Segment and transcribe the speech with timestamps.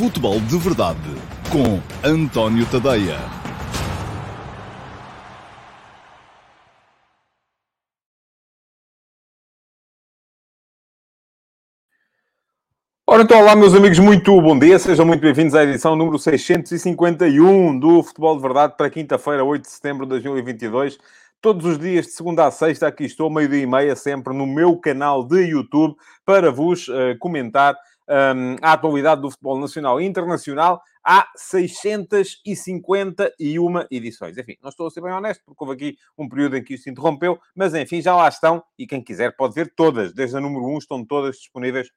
[0.00, 0.98] Futebol de Verdade
[1.52, 3.18] com António Tadeia.
[13.06, 17.78] Ora então, olá meus amigos, muito bom dia, sejam muito bem-vindos à edição número 651
[17.78, 20.96] do Futebol de Verdade para quinta-feira, 8 de setembro de 2022.
[21.42, 24.78] Todos os dias, de segunda a sexta, aqui estou, meio-dia e meia, sempre no meu
[24.78, 25.94] canal de YouTube,
[26.24, 27.76] para vos uh, comentar
[28.10, 30.82] um, a atualidade do futebol nacional e internacional.
[31.02, 34.36] Há 651 edições.
[34.36, 36.82] Enfim, não estou a ser bem honesto, porque houve aqui um período em que isso
[36.84, 40.40] se interrompeu, mas enfim, já lá estão, e quem quiser pode ver todas, desde a
[40.40, 41.90] número 1, estão todas disponíveis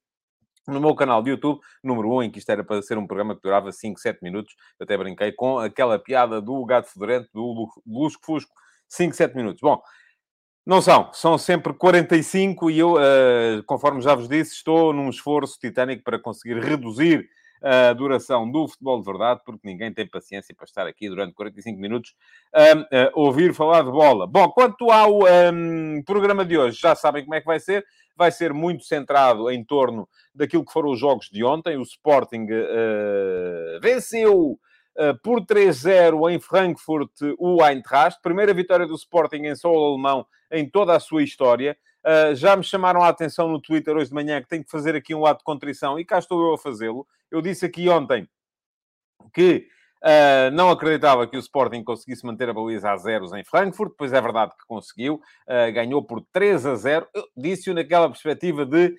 [0.66, 3.35] no meu canal de YouTube, número 1, em que isto era para ser um programa
[3.35, 4.55] que durava 5, 7 minutos.
[4.80, 8.54] Eu até brinquei com aquela piada do gato fedorento, do Lusco Fusco,
[8.88, 9.59] 5, 7 minutos.
[9.62, 9.82] Bom,
[10.66, 15.59] não são, são sempre 45 e eu, uh, conforme já vos disse, estou num esforço
[15.59, 17.30] titânico para conseguir reduzir
[17.63, 21.79] a duração do futebol de verdade, porque ninguém tem paciência para estar aqui durante 45
[21.79, 22.13] minutos
[22.54, 24.27] a ouvir falar de bola.
[24.27, 27.85] Bom, quanto ao um, programa de hoje, já sabem como é que vai ser.
[28.18, 31.77] Vai ser muito centrado em torno daquilo que foram os jogos de ontem.
[31.77, 34.59] O Sporting uh, venceu
[35.24, 38.22] por 3-0 em Frankfurt o Eintracht.
[38.22, 41.77] Primeira vitória do Sporting em solo alemão em toda a sua história.
[42.04, 44.94] Uh, já me chamaram a atenção no Twitter hoje de manhã que tenho que fazer
[44.94, 47.08] aqui um ato de contrição e cá estou eu a fazê-lo.
[47.32, 48.27] Eu disse aqui ontem
[49.34, 49.68] que
[50.04, 54.12] uh, não acreditava que o Sporting conseguisse manter a baliza a zeros em Frankfurt, pois
[54.12, 57.08] é verdade que conseguiu, uh, ganhou por 3 a 0.
[57.14, 58.96] Eu disse-o naquela perspectiva de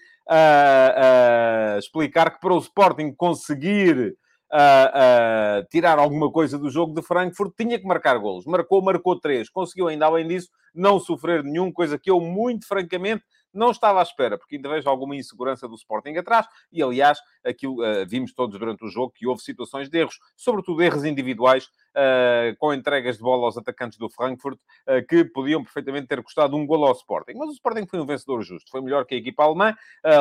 [1.78, 4.16] explicar que para o Sporting conseguir
[4.54, 8.46] uh, uh, tirar alguma coisa do jogo de Frankfurt, tinha que marcar golos.
[8.46, 9.50] Marcou, marcou três.
[9.50, 14.02] Conseguiu ainda, além disso, não sofrer nenhum, coisa que eu, muito francamente, não estava à
[14.02, 18.58] espera, porque ainda vejo alguma insegurança do Sporting atrás, e aliás, aquilo uh, vimos todos
[18.58, 23.22] durante o jogo que houve situações de erros, sobretudo erros individuais, uh, com entregas de
[23.22, 27.34] bola aos atacantes do Frankfurt, uh, que podiam perfeitamente ter custado um gol ao Sporting.
[27.36, 29.72] Mas o Sporting foi um vencedor justo, foi melhor que a equipa alemã.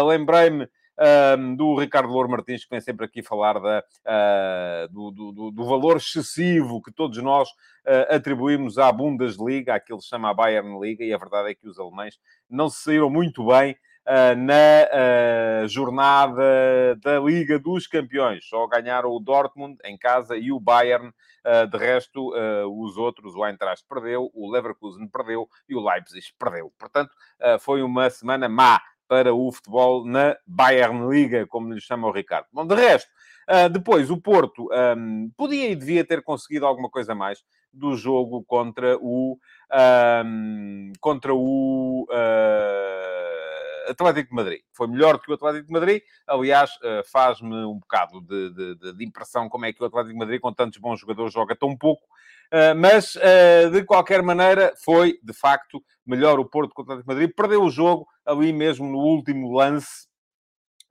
[0.05, 0.69] Lembrei-me
[1.37, 5.65] um, do Ricardo Louro Martins, que vem sempre aqui falar da, uh, do, do, do,
[5.65, 10.79] valor excessivo que todos nós uh, atribuímos à Bundesliga, àquilo que se chama a Bayern
[10.79, 12.17] Liga, e a verdade é que os alemães
[12.49, 18.45] não se saíram muito bem Uh, na uh, jornada da Liga dos Campeões.
[18.49, 21.07] Só ganharam o Dortmund em casa e o Bayern.
[21.07, 22.33] Uh, de resto,
[22.69, 26.73] os outros, o Eintracht perdeu, o Leverkusen perdeu e o Leipzig perdeu.
[26.77, 27.11] Portanto,
[27.61, 28.81] foi uma semana má
[29.13, 32.47] para o futebol na Bayern Liga, como lhe chama o Ricardo.
[32.51, 33.11] Bom, de resto,
[33.47, 38.43] uh, depois o Porto um, podia e devia ter conseguido alguma coisa mais do jogo
[38.43, 39.37] contra o
[40.25, 44.61] um, contra o uh, Atlético de Madrid.
[44.75, 46.01] Foi melhor que o Atlético de Madrid.
[46.25, 50.19] Aliás, uh, faz-me um bocado de, de, de, impressão como é que o Atlético de
[50.19, 52.01] Madrid, com tantos bons jogadores, joga tão pouco.
[52.53, 53.17] Uh, mas,
[53.71, 57.35] de qualquer maneira, foi, de facto, melhor o Porto contra o Atlético Madrid.
[57.35, 60.07] Perdeu o jogo ali mesmo no último lance.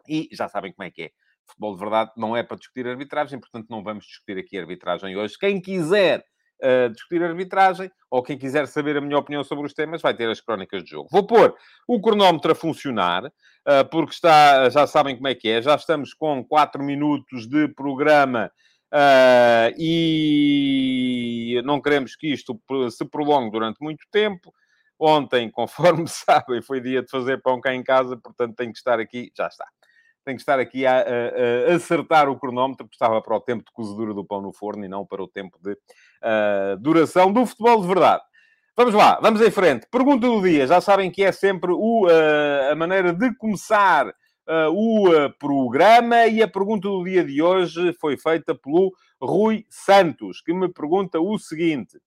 [0.09, 1.11] E já sabem como é que é.
[1.47, 5.39] Futebol de verdade não é para discutir arbitragem, portanto não vamos discutir aqui arbitragem hoje.
[5.39, 6.25] Quem quiser
[6.63, 10.29] uh, discutir arbitragem, ou quem quiser saber a minha opinião sobre os temas, vai ter
[10.29, 11.09] as crónicas de jogo.
[11.11, 11.55] Vou pôr
[11.87, 16.15] o cronómetro a funcionar, uh, porque está, já sabem como é que é, já estamos
[16.15, 18.51] com 4 minutos de programa.
[18.93, 22.61] Uh, e não queremos que isto
[22.91, 24.53] se prolongue durante muito tempo.
[24.99, 29.01] Ontem, conforme sabem, foi dia de fazer pão cá em casa, portanto tenho que estar
[29.01, 29.67] aqui, já está.
[30.25, 33.65] Tenho que estar aqui a, a, a acertar o cronómetro, porque estava para o tempo
[33.65, 37.45] de cozedura do pão no forno e não para o tempo de uh, duração do
[37.47, 38.23] futebol de verdade.
[38.77, 39.87] Vamos lá, vamos em frente.
[39.91, 40.67] Pergunta do dia.
[40.67, 44.15] Já sabem que é sempre o, uh, a maneira de começar
[44.53, 50.41] uh, o programa e a pergunta do dia de hoje foi feita pelo Rui Santos,
[50.41, 51.99] que me pergunta o seguinte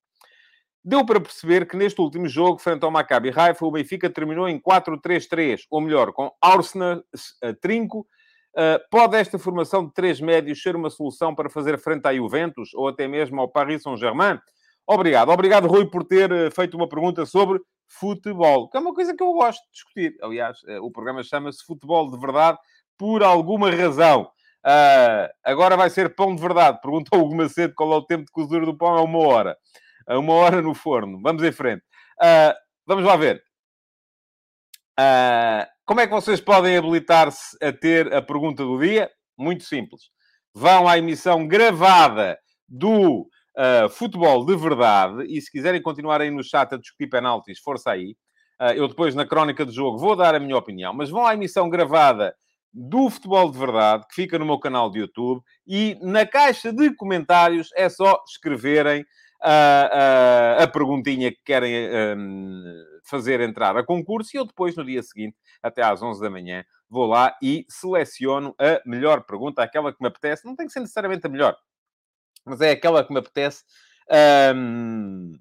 [0.85, 4.59] deu para perceber que neste último jogo, frente ao Maccabi Haifa, o Benfica terminou em
[4.59, 7.03] 4-3-3, ou melhor, com Arsenal
[7.41, 8.07] a trinco.
[8.55, 12.73] Uh, pode esta formação de três médios ser uma solução para fazer frente à Juventus
[12.73, 14.39] ou até mesmo ao Paris Saint-Germain?
[14.87, 15.29] Obrigado.
[15.29, 19.23] Obrigado, Rui, por ter uh, feito uma pergunta sobre futebol, que é uma coisa que
[19.23, 20.17] eu gosto de discutir.
[20.21, 22.57] Aliás, uh, o programa chama-se Futebol de Verdade
[22.97, 24.29] por alguma razão.
[25.43, 26.79] agora vai ser pão de verdade.
[26.81, 29.57] Perguntou o Macedo qual é o tempo de cozedura do pão, é uma hora
[30.07, 31.19] a uma hora no forno.
[31.21, 31.83] Vamos em frente.
[32.21, 32.53] Uh,
[32.85, 33.43] vamos lá ver.
[34.99, 39.09] Uh, como é que vocês podem habilitar-se a ter a pergunta do dia?
[39.37, 40.03] Muito simples.
[40.53, 46.43] Vão à emissão gravada do uh, Futebol de Verdade e se quiserem continuar aí no
[46.43, 48.15] chat a discutir penaltis, força aí.
[48.75, 51.69] eu depois, na crónica do jogo, vou dar a minha opinião, mas vão à emissão
[51.69, 52.33] gravada
[52.73, 56.93] do Futebol de Verdade, que fica no meu canal de YouTube, e na caixa de
[56.93, 59.05] comentários é só escreverem
[59.41, 61.73] a, a, a perguntinha que querem
[62.17, 66.29] um, fazer entrar a concurso e eu depois, no dia seguinte, até às 11 da
[66.29, 70.45] manhã, vou lá e seleciono a melhor pergunta, aquela que me apetece.
[70.45, 71.55] Não tem que ser necessariamente a melhor,
[72.45, 73.63] mas é aquela que me apetece
[74.55, 75.33] um,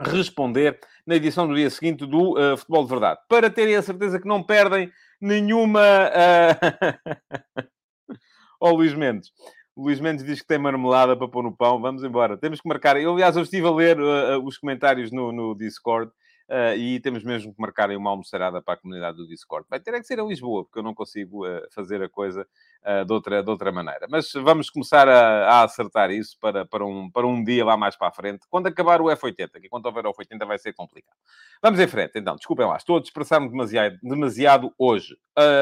[0.00, 3.20] responder na edição do dia seguinte do uh, Futebol de Verdade.
[3.28, 4.90] Para terem a certeza que não perdem
[5.20, 5.80] nenhuma.
[8.10, 8.14] Uh...
[8.60, 9.30] oh, Luís Mendes.
[9.76, 11.80] Luís Mendes diz que tem marmelada para pôr no pão.
[11.80, 12.36] Vamos embora.
[12.36, 13.00] Temos que marcar.
[13.00, 16.10] Eu, aliás, eu estive a ler uh, os comentários no, no Discord.
[16.48, 19.66] Uh, e temos mesmo que marcar uma almoçarada para a comunidade do Discord.
[19.68, 22.48] Vai ter é que ser em Lisboa, porque eu não consigo uh, fazer a coisa
[22.86, 24.06] uh, de, outra, de outra maneira.
[24.08, 27.96] Mas vamos começar a, a, acertar isso para, para, um, para um dia lá mais
[27.96, 31.16] para a frente, quando acabar o F80, que quando houver o F80 vai ser complicado.
[31.62, 32.34] Vamos em frente, então.
[32.34, 35.18] Desculpem lá, estou a dispersar-me demasiado, demasiado hoje.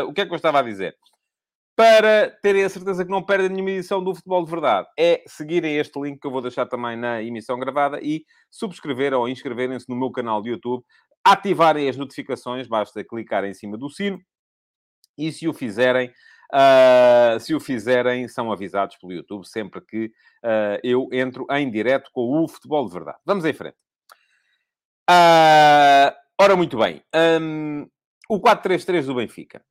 [0.06, 0.96] o que é que eu estava a dizer?
[1.76, 5.76] Para terem a certeza que não perdem nenhuma edição do Futebol de Verdade, é seguirem
[5.76, 9.94] este link que eu vou deixar também na emissão gravada e subscrever ou inscreverem-se no
[9.94, 10.82] meu canal de YouTube,
[11.22, 14.18] ativarem as notificações, basta clicar em cima do sino
[15.18, 16.10] e se o fizerem,
[16.50, 22.10] uh, se o fizerem, são avisados pelo YouTube sempre que uh, eu entro em direto
[22.10, 23.18] com o Futebol de Verdade.
[23.22, 23.76] Vamos em frente.
[25.10, 27.02] Uh, ora, muito bem.
[27.14, 27.86] Um,
[28.30, 29.62] o 4-3-3 do Benfica.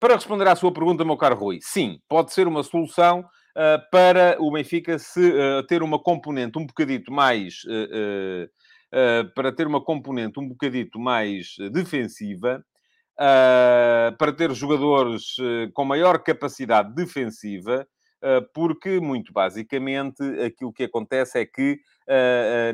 [0.00, 4.36] Para responder à sua pergunta, meu caro Rui, sim, pode ser uma solução uh, para
[4.40, 7.62] o Benfica se uh, ter uma componente um bocadito mais.
[7.64, 8.48] Uh,
[9.34, 12.64] para ter uma componente um bocadito mais defensiva,
[13.16, 15.34] para ter jogadores
[15.72, 17.84] com maior capacidade defensiva,
[18.54, 21.80] porque, muito basicamente, aquilo que acontece é que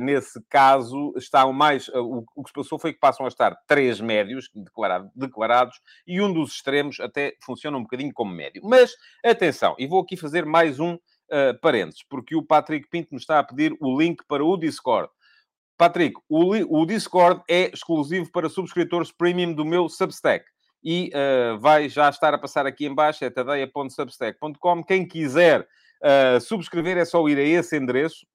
[0.00, 1.88] nesse caso, estão mais.
[1.88, 6.20] Uh, o, que se passou foi que passam a estar três médios declarado, declarados e
[6.20, 8.62] um dos extremos até funciona um bocadinho como médio.
[8.64, 8.92] Mas
[9.24, 10.98] atenção, e vou aqui fazer mais um
[11.62, 15.08] parênteses, porque o Patrick Pinto me está a pedir o link para o Discord.
[15.78, 20.44] Patrick, o, o Discord é exclusivo para subscritores premium do meu Substack.
[20.82, 21.12] E
[21.60, 24.82] vai já estar a passar aqui em baixo, é tadeia.substack.com.
[24.82, 25.68] Quem quiser
[26.40, 28.26] subscrever é só ir a esse endereço,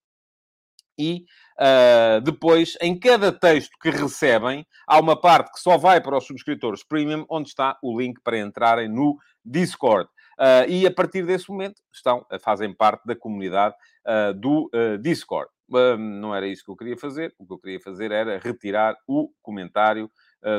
[0.97, 1.25] e
[1.59, 6.25] uh, depois, em cada texto que recebem, há uma parte que só vai para os
[6.25, 10.09] subscritores premium, onde está o link para entrarem no Discord.
[10.39, 13.75] Uh, e a partir desse momento estão, fazem parte da comunidade
[14.06, 14.69] uh, do
[15.01, 15.50] Discord.
[15.69, 17.33] não era isso que eu queria fazer.
[17.39, 20.09] O que eu queria fazer era retirar o comentário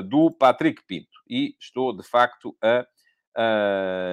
[0.08, 1.06] do Patrick Pinto.
[1.28, 2.84] E estou, de facto, a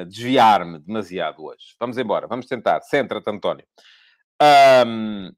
[0.08, 1.76] desviar-me demasiado hoje.
[1.80, 2.82] Vamos embora, vamos tentar.
[2.82, 3.66] Centra-te, António.
[4.86, 5.32] Um,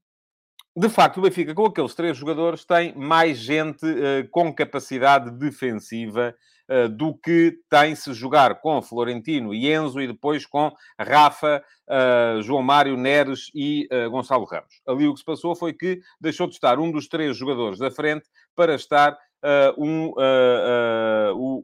[0.78, 6.36] de facto, o Benfica, com aqueles três jogadores, tem mais gente uh, com capacidade defensiva
[6.70, 10.70] uh, do que tem se jogar com Florentino e Enzo e depois com
[11.00, 14.82] Rafa, uh, João Mário, Neres e Gonçalo Ramos.
[14.86, 17.90] Ali o que se passou foi que deixou de estar um dos três jogadores da
[17.90, 19.18] frente para estar
[19.78, 20.12] um,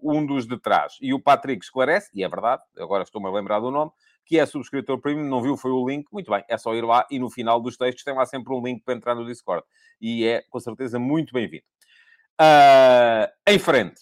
[0.03, 0.97] um dos de trás.
[1.01, 3.91] E o Patrick esclarece, e é verdade, agora estou-me a lembrar do nome,
[4.25, 7.05] que é subscritor premium, não viu, foi o link, muito bem, é só ir lá
[7.09, 9.65] e no final dos textos tem lá sempre um link para entrar no Discord.
[9.99, 11.63] E é, com certeza, muito bem-vindo.
[12.39, 14.01] Uh, em frente.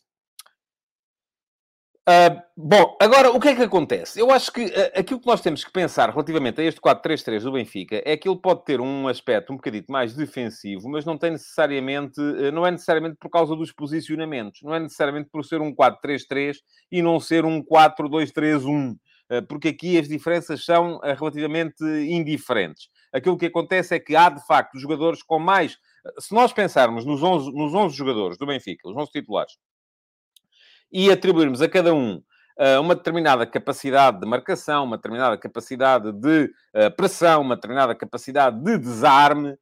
[2.10, 4.20] Uh, bom, agora o que é que acontece?
[4.20, 7.52] Eu acho que uh, aquilo que nós temos que pensar relativamente a este 4-3-3 do
[7.52, 11.30] Benfica é que ele pode ter um aspecto um bocadito mais defensivo, mas não tem
[11.30, 15.72] necessariamente, uh, não é necessariamente por causa dos posicionamentos, não é necessariamente por ser um
[15.72, 16.56] 4-3-3
[16.92, 18.96] e não ser um 4-2-3-1.
[19.30, 22.90] Eh, porque aqui as diferenças são eh, relativamente indiferentes.
[23.14, 25.78] Aquilo que acontece é que há, de facto, jogadores com mais...
[26.06, 29.58] Eh, se nós pensarmos nos 11, nos 11 jogadores do Benfica, os 11 titulares,
[30.92, 32.22] e atribuirmos a cada um
[32.82, 36.52] uma determinada capacidade de marcação, uma determinada capacidade de
[36.98, 39.56] pressão, uma determinada capacidade de desarme,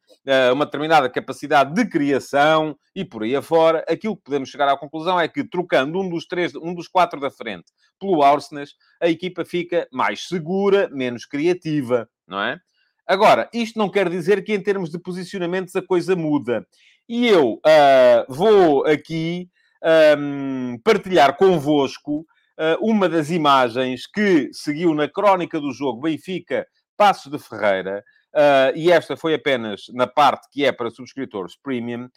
[0.52, 5.20] uma determinada capacidade de criação e por aí afora, aquilo que podemos chegar à conclusão
[5.20, 8.66] é que trocando um dos três, um dos quatro da frente pelo Arsenal,
[9.02, 12.60] a equipa fica mais segura, menos criativa, não é?
[13.06, 16.68] Agora, isto não quer dizer que em termos de posicionamentos a coisa muda.
[17.08, 19.50] E eu uh, vou aqui
[20.20, 22.26] um, partilhar convosco
[22.82, 28.92] uma das imagens que seguiu na crónica do jogo Benfica Passos de Ferreira, uh, e
[28.92, 32.10] esta foi apenas na parte que é para subscritores premium,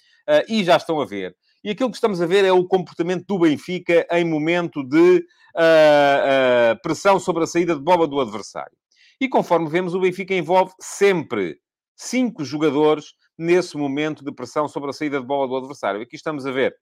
[0.49, 3.39] e já estão a ver e aquilo que estamos a ver é o comportamento do
[3.39, 8.77] Benfica em momento de uh, uh, pressão sobre a saída de bola do adversário.
[9.21, 11.59] E conforme vemos, o Benfica envolve sempre
[11.95, 16.01] cinco jogadores nesse momento de pressão sobre a saída de bola do adversário.
[16.01, 16.75] Aqui estamos a ver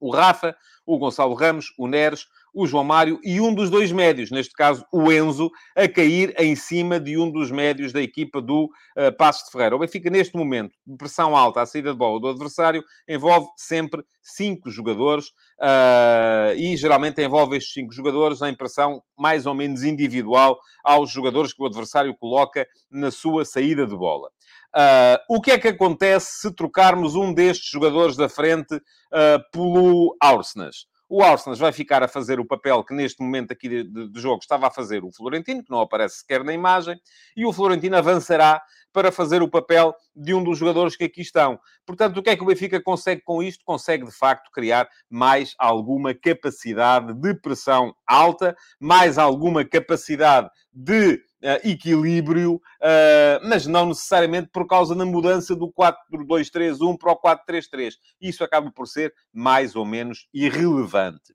[0.00, 4.30] o Rafa, o Gonçalo Ramos, o Neres, o João Mário e um dos dois médios,
[4.30, 8.64] neste caso o Enzo, a cair em cima de um dos médios da equipa do
[8.64, 9.76] uh, Passos de Ferreira.
[9.76, 14.70] O Benfica, neste momento, pressão alta à saída de bola do adversário, envolve sempre cinco
[14.70, 15.28] jogadores
[15.60, 21.52] uh, e geralmente envolve estes cinco jogadores em pressão mais ou menos individual aos jogadores
[21.52, 24.28] que o adversário coloca na sua saída de bola.
[24.76, 30.16] Uh, o que é que acontece se trocarmos um destes jogadores da frente uh, pelo
[30.20, 30.86] Arsenas?
[31.08, 34.20] O Arsenal vai ficar a fazer o papel que neste momento aqui de, de, de,
[34.20, 36.96] jogo estava a fazer o Florentino, que não aparece sequer na imagem,
[37.36, 38.62] e o Florentino avançará
[38.92, 41.58] para fazer o papel de um dos jogadores que aqui estão.
[41.84, 43.64] Portanto, o que é que o Benfica consegue com isto?
[43.64, 51.20] Consegue, de facto, criar mais alguma capacidade de pressão alta, mais alguma capacidade de
[51.64, 57.94] equilíbrio, uh, mas não necessariamente por causa da mudança do 4-2-3-1 para o 4-3-3.
[58.20, 61.34] Isso acaba por ser mais ou menos irrelevante.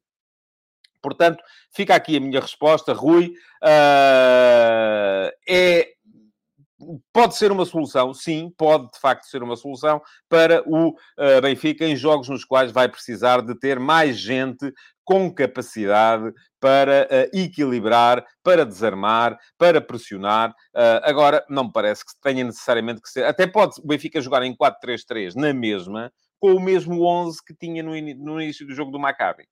[1.01, 3.33] Portanto, fica aqui a minha resposta, Rui.
[3.63, 5.94] Uh, é
[7.13, 11.85] pode ser uma solução, sim, pode de facto ser uma solução para o uh, Benfica
[11.85, 14.71] em jogos nos quais vai precisar de ter mais gente
[15.03, 20.49] com capacidade para uh, equilibrar, para desarmar, para pressionar.
[20.49, 23.23] Uh, agora, não me parece que tenha necessariamente que ser.
[23.25, 27.83] Até pode o Benfica jogar em 4-3-3 na mesma, com o mesmo 11 que tinha
[27.83, 28.15] no, in...
[28.15, 29.45] no início do jogo do Maccabi.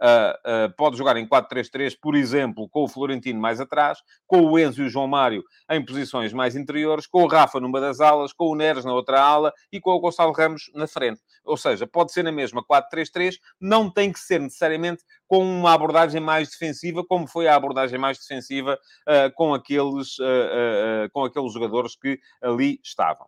[0.00, 4.58] Uh, uh, pode jogar em 4-3-3, por exemplo, com o Florentino mais atrás, com o
[4.58, 8.32] Enzo e o João Mário em posições mais interiores, com o Rafa numa das alas,
[8.32, 11.20] com o Neres na outra ala e com o Gonçalo Ramos na frente.
[11.44, 16.20] Ou seja, pode ser na mesma 4-3-3, não tem que ser necessariamente com uma abordagem
[16.20, 18.78] mais defensiva, como foi a abordagem mais defensiva
[19.08, 20.16] uh, com, aqueles,
[21.12, 23.26] com aqueles jogadores que ali estavam.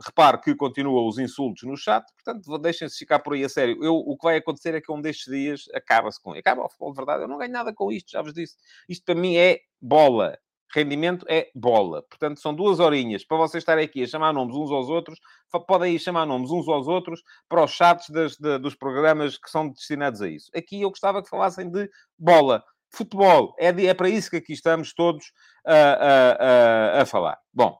[0.00, 3.82] Repare que continuam os insultos no chat, portanto, deixem-se ficar por aí a sério.
[3.82, 6.32] Eu, o que vai acontecer é que um destes dias acaba-se com...
[6.32, 7.22] Acaba o futebol de verdade.
[7.22, 8.56] Eu não ganho nada com isto, já vos disse.
[8.88, 10.36] Isto para mim é bola.
[10.74, 12.02] Rendimento é bola.
[12.02, 15.20] Portanto, são duas horinhas para vocês estarem aqui a chamar nomes uns aos outros.
[15.68, 19.48] Podem ir chamar nomes uns aos outros para os chats das, de, dos programas que
[19.48, 20.50] são destinados a isso.
[20.56, 22.64] Aqui eu gostava que falassem de bola.
[22.90, 23.54] Futebol.
[23.56, 25.32] É, de, é para isso que aqui estamos todos
[25.64, 27.38] a, falar.
[27.52, 27.78] Bom,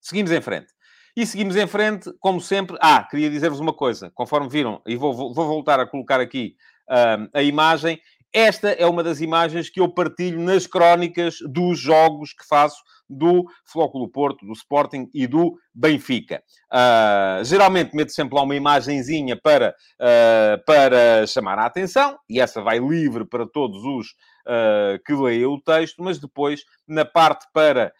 [0.00, 0.73] seguimos em frente.
[1.16, 2.76] E seguimos em frente, como sempre.
[2.80, 6.56] Ah, queria dizer-vos uma coisa, conforme viram, e vou, vou voltar a colocar aqui
[6.88, 8.00] uh, a imagem.
[8.36, 13.44] Esta é uma das imagens que eu partilho nas crónicas dos jogos que faço do
[13.64, 16.42] Flóculo Porto, do Sporting e do Benfica.
[16.72, 22.60] Uh, geralmente meto sempre lá uma imagenzinha para, uh, para chamar a atenção, e essa
[22.60, 27.92] vai livre para todos os uh, que leiam o texto, mas depois, na parte para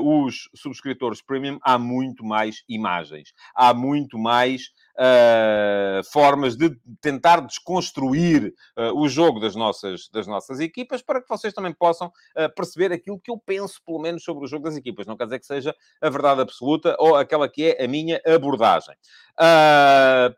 [0.00, 8.54] os subscritores premium, há muito mais imagens, há muito mais uh, formas de tentar desconstruir
[8.76, 12.92] uh, o jogo das nossas, das nossas equipas para que vocês também possam uh, perceber
[12.92, 15.06] aquilo que eu penso, pelo menos, sobre o jogo das equipas.
[15.06, 18.94] Não quer dizer que seja a verdade absoluta ou aquela que é a minha abordagem.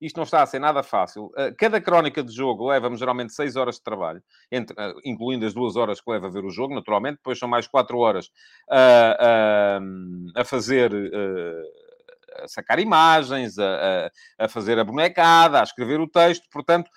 [0.00, 1.30] isto não está a ser nada fácil.
[1.36, 5.52] Eh, cada crónica de jogo leva-me geralmente 6 horas de trabalho, entre, eh, incluindo as
[5.52, 7.16] duas horas que leva a ver o jogo, naturalmente.
[7.16, 8.30] Depois são mais 4 horas
[8.70, 9.80] a,
[10.36, 10.92] a fazer.
[12.42, 16.46] A sacar imagens, a, a, fazer a bonecada, a escrever o texto.
[16.50, 16.90] Portanto,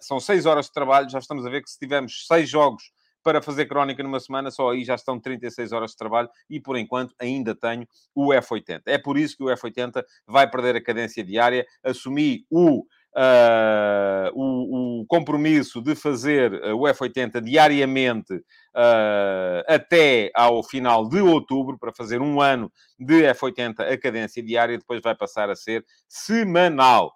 [0.00, 1.10] são 6 horas de trabalho.
[1.10, 2.84] Já estamos a ver que se tivermos 6 jogos
[3.26, 6.76] para fazer crónica numa semana, só aí já estão 36 horas de trabalho e, por
[6.76, 8.82] enquanto, ainda tenho o F80.
[8.86, 11.66] É por isso que o F80 vai perder a cadência diária.
[11.82, 12.84] Assumi o,
[13.16, 21.78] uh, o, o, compromisso de fazer o F80 diariamente uh, até ao final de outubro,
[21.78, 27.12] para fazer um ano de F80 a cadência diária, depois vai passar a ser semanal.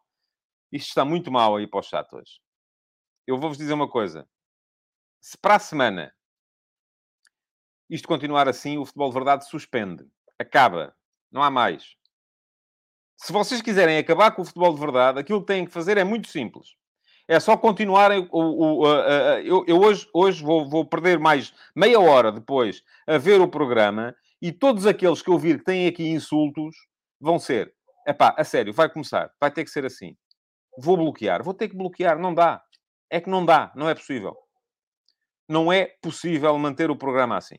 [0.72, 2.40] Isto está muito mal aí para o chat hoje.
[3.26, 4.26] Eu vou-vos dizer uma coisa
[5.20, 6.12] se para a semana
[7.90, 10.06] isto continuar assim, o futebol de verdade suspende.
[10.38, 10.96] Acaba.
[11.30, 11.96] Não há mais.
[13.22, 16.04] Se vocês quiserem acabar com o futebol de verdade, aquilo que têm que fazer é
[16.04, 16.74] muito simples.
[17.28, 18.26] É só continuarem.
[18.30, 18.86] O, o,
[19.44, 24.14] eu, eu, hoje, hoje vou, vou, perder mais meia hora depois a ver o programa
[24.40, 26.74] e todos aqueles que eu vir que têm aqui insultos
[27.20, 27.74] vão ser.
[28.06, 29.30] Epá, a sério, vai começar.
[29.38, 30.16] Vai ter que ser assim.
[30.78, 31.42] Vou bloquear.
[31.42, 32.18] Vou ter que bloquear.
[32.18, 32.62] Não dá.
[33.10, 33.70] É que não dá.
[33.76, 34.36] Não é possível
[35.50, 37.56] não é possível manter o programa assim.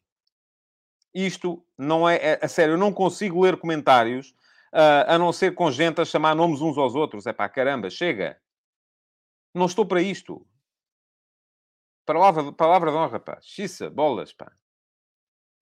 [1.14, 2.40] Isto não é, é...
[2.42, 4.34] A sério, eu não consigo ler comentários
[4.74, 7.26] uh, a não ser com gente a chamar nomes uns aos outros.
[7.26, 8.40] É pá, caramba, chega.
[9.54, 10.46] Não estou para isto.
[12.06, 13.40] Palavra, palavra de honra, pá.
[13.42, 14.52] Xissa, bolas, pá.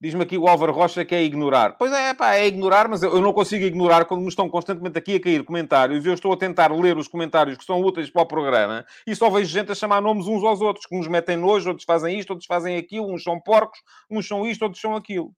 [0.02, 1.78] Diz-me aqui o Álvaro Rocha que é ignorar.
[1.78, 5.16] Pois é, pá, é ignorar, mas eu não consigo ignorar quando me estão constantemente aqui
[5.16, 8.26] a cair comentários eu estou a tentar ler os comentários que são úteis para o
[8.26, 11.68] programa e só vejo gente a chamar nomes uns aos outros, que uns metem nojo,
[11.68, 15.36] outros fazem isto, outros fazem aquilo, uns são porcos, uns são isto, outros são aquilo.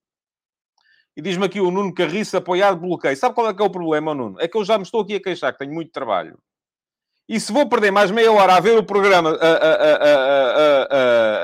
[1.16, 3.18] E diz-me aqui o Nuno Carriço apoiado bloqueio.
[3.18, 4.40] Sabe qual é que é o problema, Nuno?
[4.40, 6.40] É que eu já me estou aqui a queixar, que tenho muito trabalho.
[7.28, 9.76] E se vou perder mais meia hora a ver o programa, a, a,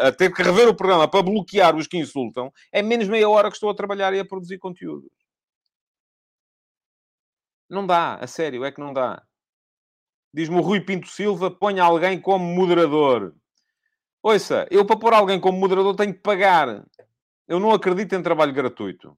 [0.06, 3.30] a, a, ter que rever o programa para bloquear os que insultam, é menos meia
[3.30, 5.10] hora que estou a trabalhar e a produzir conteúdo.
[7.70, 9.22] Não dá, a sério, é que não dá.
[10.34, 13.34] Diz-me o Rui Pinto Silva, ponha alguém como moderador.
[14.22, 16.86] Ouça, eu para pôr alguém como moderador tenho que pagar.
[17.48, 19.18] Eu não acredito em trabalho gratuito.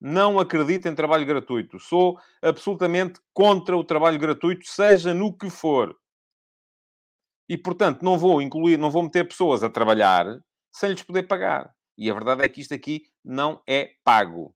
[0.00, 1.78] Não acredito em trabalho gratuito.
[1.78, 5.96] Sou absolutamente contra o trabalho gratuito, seja no que for.
[7.48, 10.26] E, portanto, não vou incluir, não vou meter pessoas a trabalhar
[10.72, 11.72] sem lhes poder pagar.
[11.96, 14.54] E a verdade é que isto aqui não é pago.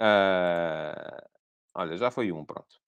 [0.00, 1.28] Uh...
[1.74, 2.78] Olha, já foi um, pronto.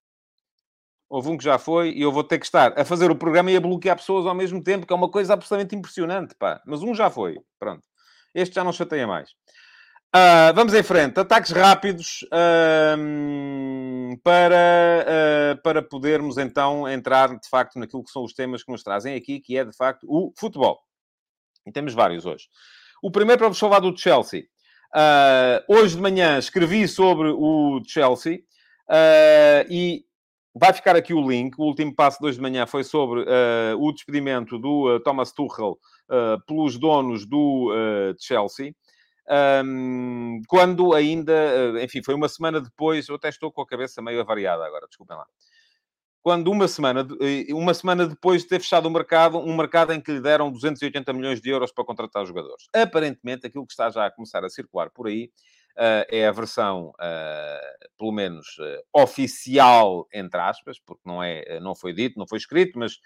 [1.09, 3.51] Houve um que já foi e eu vou ter que estar a fazer o programa
[3.51, 6.63] e a bloquear pessoas ao mesmo tempo, que é uma coisa absolutamente impressionante, pá.
[6.65, 7.83] Mas um já foi, pronto.
[8.33, 9.31] Este já não chateia mais.
[10.15, 11.21] Uh, vamos em frente.
[11.21, 12.99] Ataques rápidos uh,
[14.25, 18.83] para, uh, para podermos então entrar de facto naquilo que são os temas que nos
[18.83, 20.81] trazem aqui, que é de facto o futebol.
[21.65, 22.49] E temos vários hoje.
[23.01, 24.47] O primeiro para vos falar do Chelsea.
[25.69, 28.41] hoje de manhã escrevi sobre o Chelsea
[29.71, 30.05] e
[30.53, 31.55] vai ficar aqui o link.
[31.57, 33.25] O último passo de hoje de manhã foi sobre
[33.79, 35.79] o despedimento do Thomas Tuchel
[36.47, 37.71] pelos donos do
[38.19, 38.75] Chelsea.
[39.65, 44.03] Um, quando ainda, eh, enfim, foi uma semana depois, eu até estou com a cabeça
[44.03, 45.25] meio avariada agora, desculpem lá.
[46.21, 50.01] Quando uma semana, eh, uma semana depois de ter fechado o mercado, um mercado em
[50.01, 52.69] que lhe deram 280 milhões de euros para contratar jogadores.
[52.75, 55.31] Aparentemente, aquilo que está já a começar a circular por aí
[55.79, 61.77] uh, é a versão, uh, pelo menos, uh, oficial, entre aspas, porque não, é, não
[61.77, 62.99] foi dito, não foi escrito, mas,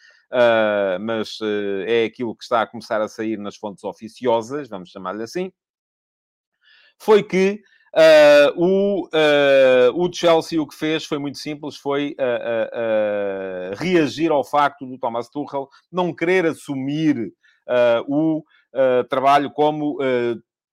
[1.00, 1.38] mas
[1.86, 5.52] é aquilo que está a começar a sair nas fontes oficiosas, vamos chamar-lhe assim
[6.98, 7.62] foi que
[7.94, 14.42] Uh, o, uh, o Chelsea o que fez foi muito simples, foi uh, reagir ao
[14.42, 17.32] facto do Thomas Tuchel não querer assumir
[18.08, 18.42] o
[19.08, 19.96] trabalho como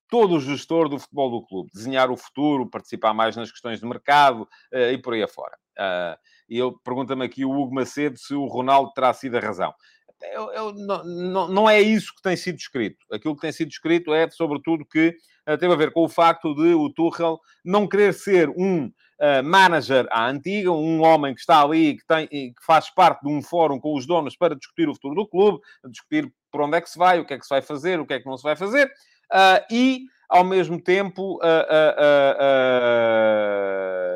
[0.10, 3.86] todo o gestor do futebol do clube, desenhar o futuro, participar mais nas questões de
[3.86, 4.46] mercado
[4.92, 5.56] e por aí afora.
[6.50, 9.74] e ele pergunta-me aqui o Hugo Macedo se o Ronaldo terá sido a razão
[10.34, 13.04] eu, eu, não, não, é isso que tem sido escrito.
[13.12, 16.74] Aquilo que tem sido escrito é, sobretudo, que teve a ver com o facto de
[16.74, 21.98] o Tuchel não querer ser um uh, manager à antiga, um homem que está ali
[21.98, 25.28] que, que faz parte de um fórum com os donos para discutir o futuro do
[25.28, 28.00] clube, discutir por onde é que se vai, o que é que se vai fazer,
[28.00, 31.38] o que é que não se vai fazer, uh, e, ao mesmo tempo,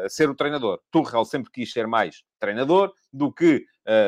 [0.10, 0.80] ser o treinador.
[0.90, 3.66] Tuchel sempre quis ser mais treinador do que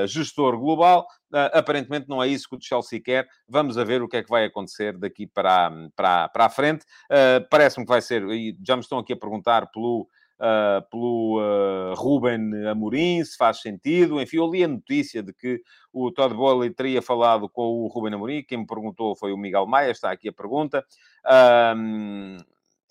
[0.08, 1.06] gestor global.
[1.54, 3.28] Aparentemente não é isso que o Chelsea quer.
[3.48, 6.86] Vamos a ver o que é que vai acontecer daqui para, para, para a frente.
[7.50, 8.24] Parece-me que vai ser,
[8.66, 10.08] já me estão aqui a perguntar pelo,
[10.40, 14.22] Uh, pelo uh, Ruben Amorim, se faz sentido.
[14.22, 15.60] Enfim, eu li a notícia de que
[15.92, 18.44] o Todd Bowley teria falado com o Ruben Amorim.
[18.44, 20.86] Quem me perguntou foi o Miguel Maia, está aqui a pergunta.
[21.28, 22.38] Uh,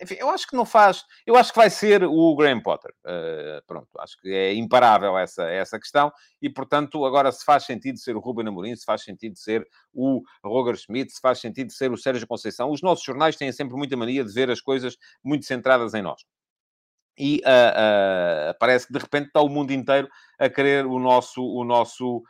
[0.01, 1.05] enfim, eu acho que não faz.
[1.27, 2.93] Eu acho que vai ser o Graham Potter.
[3.05, 6.13] Uh, pronto, acho que é imparável essa, essa questão.
[6.41, 10.23] E, portanto, agora se faz sentido ser o Ruben Amorim, se faz sentido ser o
[10.45, 12.71] Roger Schmidt, se faz sentido ser o Sérgio Conceição.
[12.71, 16.23] Os nossos jornais têm sempre muita mania de ver as coisas muito centradas em nós.
[17.19, 20.07] E uh, uh, parece que de repente está o mundo inteiro
[20.39, 22.23] a querer o nosso, o nosso,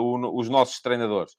[0.00, 1.36] o, os nossos treinadores.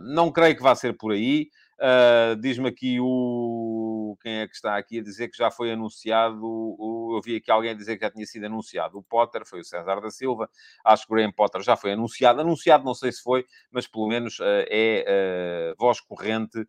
[0.00, 1.50] não creio que vá ser por aí.
[1.78, 4.16] Uh, Diz-me aqui o.
[4.22, 6.40] Quem é que está aqui a dizer que já foi anunciado?
[6.42, 7.14] O...
[7.16, 8.98] Eu vi aqui alguém a dizer que já tinha sido anunciado.
[8.98, 10.48] O Potter, foi o César da Silva.
[10.84, 12.40] Acho que o Graham Potter já foi anunciado.
[12.40, 16.66] Anunciado, não sei se foi, mas pelo menos uh, é uh, voz corrente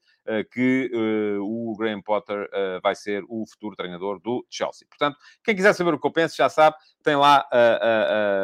[0.52, 0.92] que
[1.40, 2.50] o Graham Potter
[2.84, 4.86] vai ser o futuro treinador do Chelsea.
[4.90, 7.48] Portanto, quem quiser saber o que eu penso, já sabe, tem lá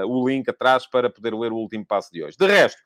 [0.07, 2.37] o link atrás para poder ler o último passo de hoje.
[2.37, 2.81] De resto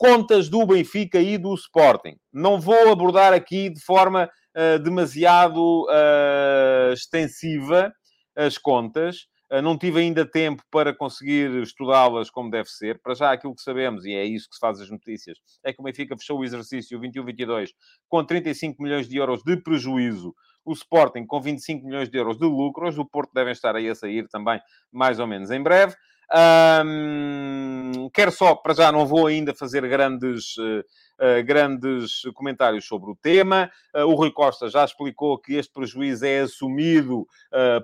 [0.00, 2.16] contas do Benfica e do Sporting.
[2.32, 7.92] Não vou abordar aqui de forma uh, demasiado uh, extensiva
[8.34, 9.26] as contas.
[9.52, 12.98] Uh, não tive ainda tempo para conseguir estudá-las como deve ser.
[13.02, 15.82] Para já, aquilo que sabemos, e é isso que se faz as notícias, é que
[15.82, 17.68] o Benfica fechou o exercício 21-22
[18.08, 20.34] com 35 milhões de euros de prejuízo
[20.64, 23.94] o Sporting com 25 milhões de euros de lucros, o Porto devem estar aí a
[23.94, 24.60] sair também
[24.92, 25.94] mais ou menos em breve.
[26.32, 33.10] Um, quero só, para já não vou ainda fazer grandes, uh, uh, grandes comentários sobre
[33.10, 33.68] o tema.
[33.94, 37.26] Uh, o Rui Costa já explicou que este prejuízo é assumido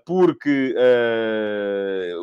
[0.06, 0.74] porque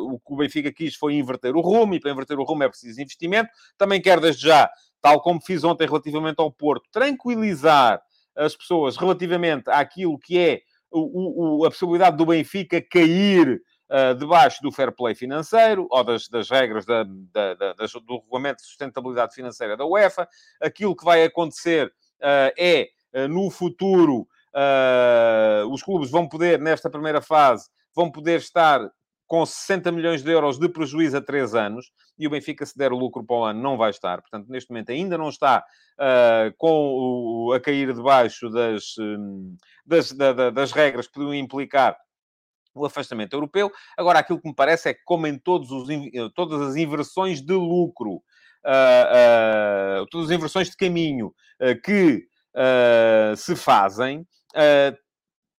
[0.08, 2.68] o que o Benfica quis foi inverter o rumo, e para inverter o rumo é
[2.68, 3.50] preciso investimento.
[3.76, 4.70] Também quero desde já,
[5.02, 8.00] tal como fiz ontem relativamente ao Porto, tranquilizar
[8.34, 13.60] as pessoas relativamente àquilo que é o, o, a possibilidade do Benfica cair
[13.94, 18.62] uh, debaixo do fair play financeiro ou das, das regras da, da, da, do regulamento
[18.62, 20.28] de sustentabilidade financeira da UEFA.
[20.60, 24.26] Aquilo que vai acontecer uh, é, uh, no futuro,
[25.68, 28.88] os clubes vão poder, nesta primeira fase, vão poder estar
[29.26, 32.92] com 60 milhões de euros de prejuízo a 3 anos, e o Benfica, se der
[32.92, 34.20] o lucro para o ano, não vai estar.
[34.20, 35.64] Portanto, neste momento ainda não está
[35.98, 36.68] uh, com
[37.48, 41.96] o, a cair debaixo das, um, das, da, das regras que podiam implicar
[42.74, 43.70] o afastamento europeu.
[43.96, 45.86] Agora, aquilo que me parece é que, como em todos os,
[46.34, 48.22] todas as inversões de lucro,
[48.64, 52.26] uh, uh, todas as inversões de caminho uh, que
[53.36, 54.24] se fazem,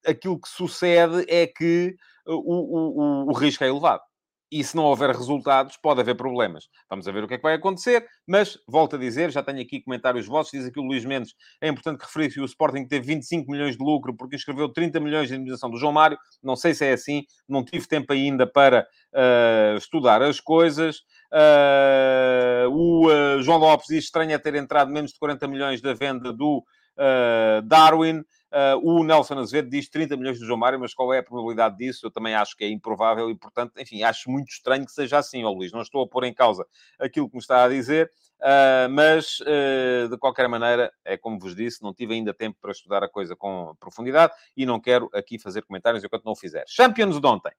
[0.07, 1.93] aquilo que sucede é que
[2.25, 4.01] o, o, o, o risco é elevado
[4.55, 6.69] e se não houver resultados, pode haver problemas.
[6.89, 9.61] Vamos a ver o que é que vai acontecer, mas volto a dizer, já tenho
[9.61, 13.05] aqui comentários vossos, diz aqui o Luís Mendes, é importante referir que o Sporting teve
[13.05, 16.73] 25 milhões de lucro porque escreveu 30 milhões de indemnização do João Mário, não sei
[16.73, 20.99] se é assim, não tive tempo ainda para uh, estudar as coisas.
[21.33, 26.31] Uh, o uh, João Lopes diz estranho ter entrado menos de 40 milhões da venda
[26.31, 26.63] do
[27.65, 28.23] Darwin.
[28.55, 31.75] Uh, o Nelson Azevedo diz 30 milhões do João Mário, mas qual é a probabilidade
[31.75, 32.05] disso?
[32.05, 35.43] Eu também acho que é improvável e, portanto, enfim, acho muito estranho que seja assim,
[35.43, 35.73] ó Luís.
[35.73, 36.65] Não estou a pôr em causa
[36.97, 41.53] aquilo que me está a dizer, uh, mas, uh, de qualquer maneira, é como vos
[41.53, 45.37] disse, não tive ainda tempo para estudar a coisa com profundidade e não quero aqui
[45.37, 46.63] fazer comentários enquanto não o fizer.
[46.65, 47.51] Champions de ontem.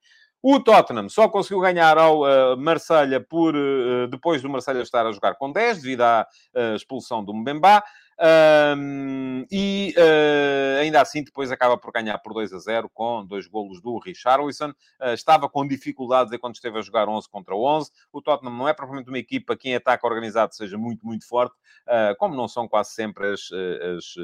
[0.43, 5.13] O Tottenham só conseguiu ganhar ao uh, Marselha por, uh, depois do Marselha estar a
[5.13, 7.83] jogar com 10, devido à uh, expulsão do Mbemba.
[8.19, 13.47] Um, e uh, ainda assim, depois acaba por ganhar por 2 a 0 com dois
[13.47, 14.71] golos do Richarlison.
[15.01, 17.91] Uh, estava com dificuldades enquanto esteve a jogar 11 contra 11.
[18.13, 21.55] O Tottenham não é propriamente uma equipa que em ataque organizado seja muito, muito forte,
[21.87, 23.51] uh, como não são quase sempre as,
[23.97, 24.15] as,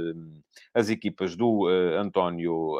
[0.74, 1.66] as equipas do
[1.98, 2.78] António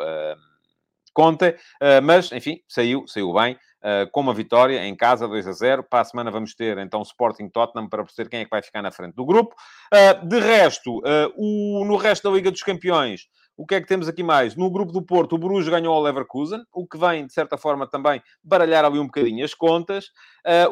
[1.12, 1.57] Conte.
[2.03, 3.57] mas, enfim, saiu, saiu bem.
[3.83, 5.83] Uh, com uma vitória em casa, 2 a 0.
[5.83, 8.81] Para a semana vamos ter então Sporting Tottenham para perceber quem é que vai ficar
[8.81, 9.57] na frente do grupo.
[9.92, 11.03] Uh, de resto,
[11.37, 13.22] no resto da Liga dos Campeões,
[13.57, 14.55] o que é que temos aqui mais?
[14.55, 17.85] No grupo do Porto, o Bruges ganhou ao Leverkusen, o que vem, de certa forma,
[17.88, 20.07] também baralhar ali um bocadinho as contas.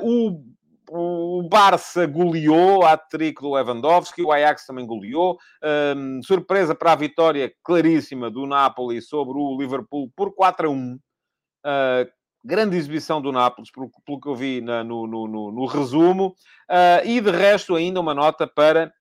[0.01, 0.41] o
[0.93, 5.39] o Barça goleou a trick do Lewandowski, o Ajax também goleou.
[5.97, 10.95] Um, surpresa para a vitória claríssima do Napoli sobre o Liverpool por 4 a 1.
[10.95, 11.01] Uh,
[12.45, 16.35] grande exibição do Nápoles, pelo, pelo que eu vi na, no, no, no, no, resumo.
[16.69, 18.93] Uh, e de resto, ainda uma nota para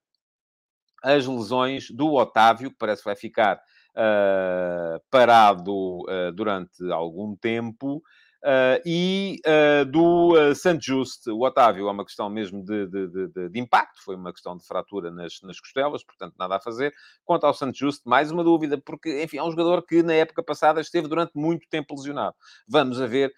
[1.01, 3.55] as lesões do Otávio, que parece que vai ficar
[3.95, 6.03] uh, parado
[6.35, 8.03] durante algum tempo.
[8.41, 13.07] Uh, e uh, do uh, Sant Just, o Otávio, é uma questão mesmo de, de,
[13.07, 16.93] de, de, impacto, foi uma questão de fratura nas, nas costelas, portanto nada a fazer.
[17.25, 20.41] Quanto ao Sant Just, mais uma dúvida, porque, enfim, é um jogador que na época
[20.41, 22.35] passada esteve durante muito tempo lesionado.
[22.65, 23.33] Vamos a ver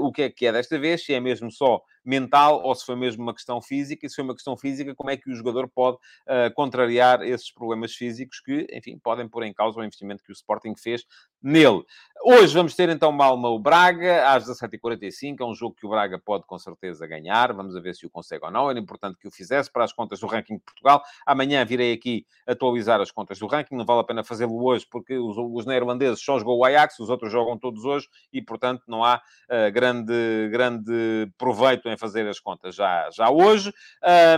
[0.00, 2.94] o que é que é desta vez, se é mesmo só mental ou se foi
[2.94, 5.68] mesmo uma questão física, e se foi uma questão física, como é que o jogador
[5.68, 10.30] pode uh, contrariar esses problemas físicos que, enfim, podem pôr em causa o investimento que
[10.30, 11.04] o Sporting fez
[11.42, 11.84] nele.
[12.24, 16.18] Hoje vamos ter então Malma o Braga, às 17h45, é um jogo que o Braga
[16.18, 19.30] pode com certeza ganhar, vamos ver se o consegue ou não, era importante que o
[19.30, 21.02] fizesse para as contas do ranking de Portugal.
[21.24, 25.16] Amanhã virei aqui atualizar as contas do ranking, não vale a pena fazê-lo hoje, porque
[25.18, 29.04] os, os neerlandeses só jogou o Ajax, os outros jogam todos hoje, e portanto não
[29.04, 33.72] há uh, grande, grande proveito em fazer as contas já, já hoje,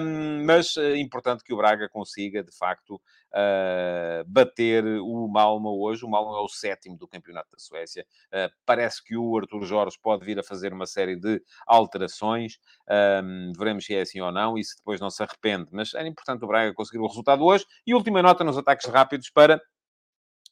[0.01, 6.05] um, mas é importante que o Braga consiga, de facto, uh, bater o Malmo hoje.
[6.05, 8.07] O Malmo é o sétimo do Campeonato da Suécia.
[8.29, 12.59] Uh, parece que o Arthur Jorge pode vir a fazer uma série de alterações.
[13.23, 15.69] Um, veremos se é assim ou não e se depois não se arrepende.
[15.73, 17.65] Mas era importante o Braga conseguir o resultado hoje.
[17.87, 19.61] E última nota nos ataques rápidos para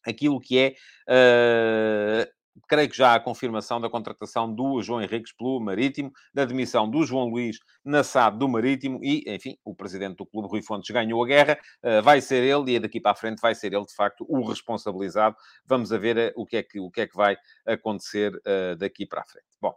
[0.04, 0.74] aquilo que é
[1.08, 2.35] uh,
[2.68, 7.04] creio que já há confirmação da contratação do João Henriques pelo Marítimo, da demissão do
[7.04, 11.22] João Luís na SAD do Marítimo e, enfim, o presidente do clube, Rui Fontes, ganhou
[11.22, 11.58] a guerra.
[11.82, 14.46] Uh, vai ser ele e daqui para a frente vai ser ele, de facto, o
[14.46, 15.36] responsabilizado.
[15.64, 18.76] Vamos a ver uh, o, que é que, o que é que vai acontecer uh,
[18.76, 19.46] daqui para a frente.
[19.60, 19.74] Bom,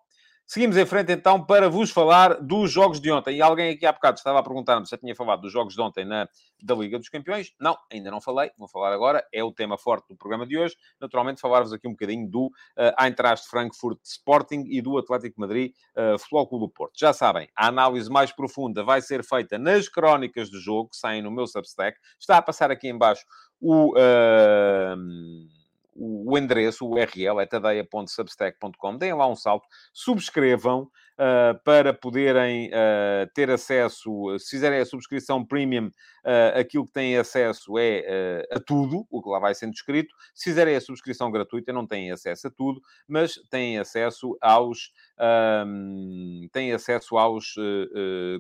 [0.52, 3.38] Seguimos em frente então para vos falar dos jogos de ontem.
[3.38, 5.80] E alguém aqui há bocado estava a perguntar-me se eu tinha falado dos jogos de
[5.80, 6.28] ontem na,
[6.60, 7.54] da Liga dos Campeões.
[7.60, 8.50] Não, ainda não falei.
[8.58, 9.24] Vou falar agora.
[9.32, 10.76] É o tema forte do programa de hoje.
[11.00, 12.52] Naturalmente, falar-vos aqui um bocadinho do uh,
[13.00, 16.94] Eintracht Frankfurt Sporting e do Atlético Madrid uh, Futebol Clube do Porto.
[17.00, 21.22] Já sabem, a análise mais profunda vai ser feita nas crónicas do jogo, que saem
[21.22, 22.00] no meu Substack.
[22.20, 23.24] Está a passar aqui embaixo
[23.62, 23.94] o...
[23.94, 25.59] Uh
[26.00, 28.98] o endereço, o URL, é tadeia.substack.com.
[28.98, 30.90] Deem lá um salto, subscrevam
[31.66, 37.78] para poderem uh, ter acesso, se fizerem a subscrição premium, uh, aquilo que têm acesso
[37.78, 40.16] é a tudo, o que lá vai sendo escrito.
[40.34, 44.94] Se fizerem a subscrição gratuita, não têm acesso a tudo, mas têm acesso aos,
[45.66, 47.56] um, têm acesso aos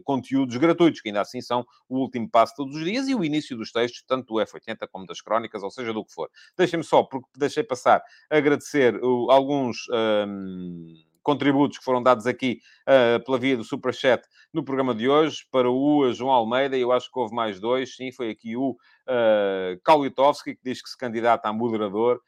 [0.05, 3.57] conteúdos gratuitos, que ainda assim são o último passo todos os dias e o início
[3.57, 6.29] dos textos, tanto do F80 como das crónicas, ou seja, do que for.
[6.57, 13.23] Deixem-me só, porque deixei passar, agradecer uh, alguns um, contributos que foram dados aqui uh,
[13.23, 17.19] pela via do Superchat no programa de hoje, para o João Almeida, eu acho que
[17.19, 21.53] houve mais dois, sim, foi aqui o uh, Kaulitovski, que diz que se candidata a
[21.53, 22.19] moderador,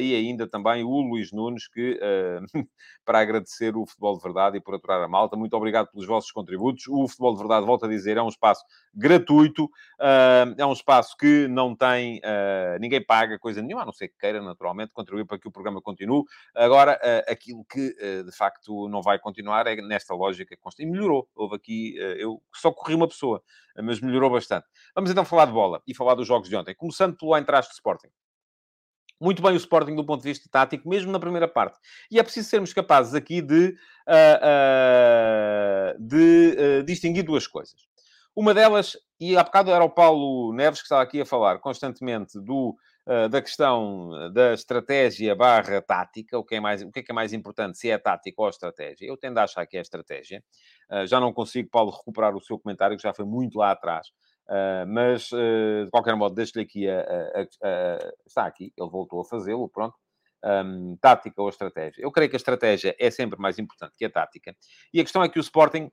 [0.00, 2.44] e ainda também o Luís Nunes, que, uh,
[3.04, 6.30] para agradecer o Futebol de Verdade e por aturar a malta, muito obrigado pelos vossos
[6.30, 6.86] contributos.
[6.88, 11.16] O Futebol de Verdade, volto a dizer, é um espaço gratuito, uh, é um espaço
[11.16, 12.20] que não tem,
[12.80, 15.80] ninguém paga coisa nenhuma, a não ser que queira, naturalmente, contribuir para que o programa
[15.80, 16.24] continue.
[16.54, 20.86] Agora, aquilo que, de facto, não vai continuar é nesta lógica constante.
[20.86, 21.28] E melhorou.
[21.34, 23.42] Houve aqui, eu só corri uma pessoa,
[23.82, 24.66] mas melhorou bastante.
[24.94, 28.08] Vamos então falar de bola e falar dos jogos de ontem, começando pelo Eintracht Sporting
[29.20, 31.78] muito bem o Sporting do ponto de vista tático, mesmo na primeira parte.
[32.10, 33.76] E é preciso sermos capazes aqui de,
[34.06, 34.36] uh,
[35.96, 37.86] uh, de uh, distinguir duas coisas.
[38.34, 42.38] Uma delas, e há bocado era o Paulo Neves que estava aqui a falar constantemente
[42.38, 42.76] do,
[43.30, 47.14] da questão da estratégia barra tática, o que, é mais, o que é que é
[47.14, 49.06] mais importante, se é tática ou estratégia.
[49.06, 50.44] Eu tendo a achar que é estratégia.
[51.06, 54.08] já não consigo, Paulo, recuperar o seu comentário, que já foi muito lá atrás.
[54.48, 59.20] Uh, mas, uh, de qualquer modo, deixo-lhe aqui a, a, a, Está aqui, ele voltou
[59.20, 59.96] a fazê-lo, pronto.
[60.48, 62.00] Um, tática ou estratégia.
[62.00, 64.54] Eu creio que a estratégia é sempre mais importante que a tática.
[64.94, 65.90] E a questão é que o Sporting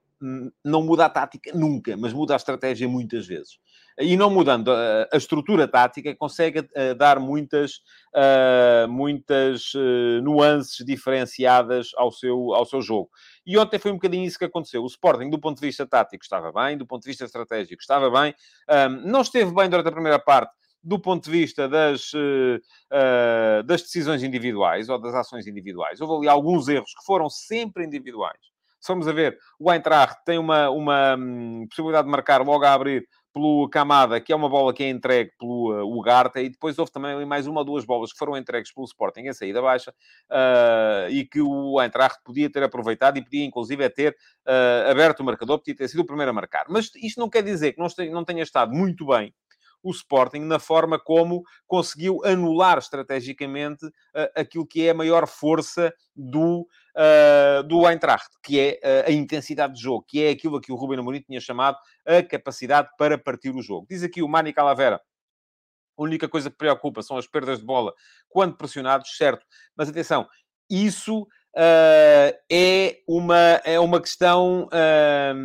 [0.64, 3.58] não muda a tática nunca, mas muda a estratégia muitas vezes.
[4.00, 7.82] E não mudando a, a estrutura tática, consegue uh, dar muitas,
[8.16, 13.10] uh, muitas uh, nuances diferenciadas ao seu, ao seu jogo.
[13.46, 14.84] E ontem foi um bocadinho isso que aconteceu.
[14.84, 18.10] O Sporting, do ponto de vista tático, estava bem, do ponto de vista estratégico, estava
[18.10, 18.34] bem.
[18.70, 23.82] Um, não esteve bem durante a primeira parte, do ponto de vista das, uh, das
[23.82, 26.02] decisões individuais ou das ações individuais.
[26.02, 28.40] Houve ali alguns erros que foram sempre individuais.
[28.80, 32.74] Se formos a ver, o Eintracht tem uma, uma um, possibilidade de marcar logo a
[32.74, 36.78] abrir pelo Camada, que é uma bola que é entregue pelo uh, Ugarte, e depois
[36.78, 39.92] houve também mais uma ou duas bolas que foram entregues pelo Sporting em saída baixa,
[40.30, 44.16] uh, e que o Eintracht podia ter aproveitado e podia, inclusive, é ter
[44.46, 46.66] uh, aberto o marcador, podia ter sido o primeiro a marcar.
[46.68, 49.34] Mas isto não quer dizer que não, não tenha estado muito bem
[49.84, 53.92] o Sporting na forma como conseguiu anular estrategicamente uh,
[54.36, 59.74] aquilo que é a maior força do, uh, do Eintracht, que é uh, a intensidade
[59.74, 63.18] de jogo, que é aquilo a que o Ruben Amorim tinha chamado a capacidade para
[63.18, 63.86] partir o jogo.
[63.90, 65.02] Diz aqui o Mani Calavera,
[65.98, 67.94] a única coisa que preocupa são as perdas de bola
[68.30, 69.46] quando pressionados, certo.
[69.76, 70.28] Mas atenção,
[70.70, 75.36] isso uh, é, uma, é uma questão uh,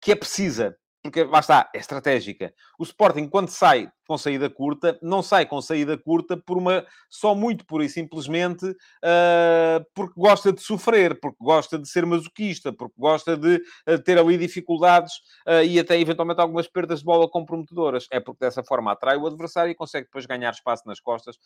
[0.00, 2.52] que é precisa porque lá está, é estratégica.
[2.78, 7.34] O Sporting, quando sai com saída curta, não sai com saída curta por uma só
[7.34, 12.94] muito pura e simplesmente uh, porque gosta de sofrer, porque gosta de ser masoquista, porque
[12.96, 15.12] gosta de uh, ter ali dificuldades
[15.46, 18.06] uh, e até eventualmente algumas perdas de bola comprometedoras.
[18.10, 21.36] É porque dessa forma atrai o adversário e consegue depois ganhar espaço nas costas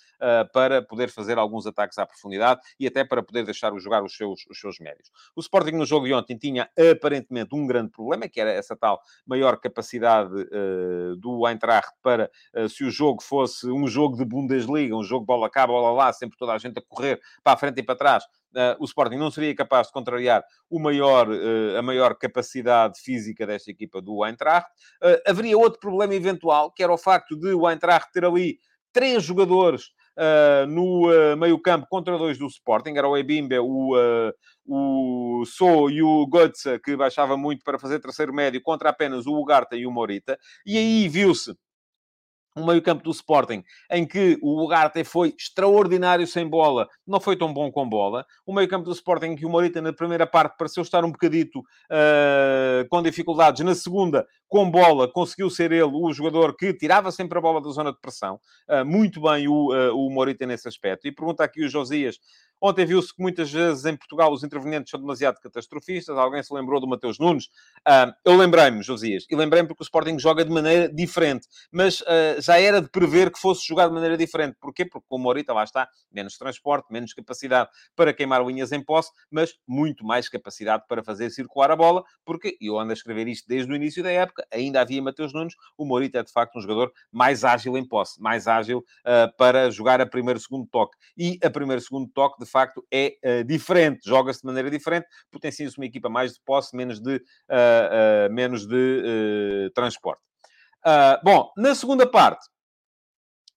[0.53, 4.47] para poder fazer alguns ataques à profundidade e até para poder deixar-o jogar os seus,
[4.49, 5.11] os seus médios.
[5.35, 9.01] O Sporting no jogo de ontem tinha aparentemente um grande problema, que era essa tal
[9.27, 10.33] maior capacidade
[11.19, 12.31] do Eintracht para
[12.69, 16.37] se o jogo fosse um jogo de Bundesliga, um jogo bola cá, bola lá, sempre
[16.37, 19.31] toda a gente a correr para a frente e para trás, Uh, o Sporting não
[19.31, 24.69] seria capaz de contrariar maior, uh, a maior capacidade física desta equipa do Eintracht.
[25.03, 28.59] Uh, haveria outro problema eventual, que era o facto de o Eintracht ter ali
[28.93, 29.91] três jogadores
[30.69, 32.95] no meio campo contra dois do Sporting.
[32.95, 33.95] Era o Ebimbe, o,
[34.67, 39.33] o So e o Götze, que baixava muito para fazer terceiro médio, contra apenas o
[39.33, 40.39] Ugarte e o Morita.
[40.67, 41.57] E aí viu-se
[42.57, 47.53] um meio-campo do Sporting em que o Ugarte foi extraordinário sem bola, não foi tão
[47.53, 48.25] bom com bola.
[48.47, 51.61] O meio-campo do Sporting em que o Morita, na primeira parte, pareceu estar um bocadito
[51.61, 53.65] uh, com dificuldades.
[53.65, 57.71] Na segunda, com bola, conseguiu ser ele o jogador que tirava sempre a bola da
[57.71, 58.39] zona de pressão.
[58.69, 61.07] Uh, muito bem o, uh, o Morita nesse aspecto.
[61.07, 62.19] E pergunta aqui o Josias
[62.65, 66.17] Ontem viu-se que muitas vezes em Portugal os intervenientes são demasiado catastrofistas.
[66.17, 67.47] Alguém se lembrou do Mateus Nunes?
[67.87, 72.41] Uh, eu lembrei-me, Josias, e lembrei-me porque o Sporting joga de maneira diferente, mas uh,
[72.41, 74.57] já era de prever que fosse jogar de maneira diferente.
[74.61, 74.85] Porquê?
[74.85, 79.11] Porque com o Morita, lá está, menos transporte, menos capacidade para queimar linhas em posse,
[79.29, 83.27] mas muito mais capacidade para fazer circular a bola, porque, e eu ando a escrever
[83.27, 86.57] isto desde o início da época, ainda havia Mateus Nunes, o Morita é de facto
[86.59, 90.97] um jogador mais ágil em posse, mais ágil uh, para jogar a primeiro segundo toque.
[91.17, 95.77] E a primeiro segundo toque, de facto, é uh, diferente, joga-se de maneira diferente, potencia-se
[95.77, 100.23] uma equipa mais de posse, menos de, uh, menos de transporte.
[101.25, 102.47] bom, na segunda parte,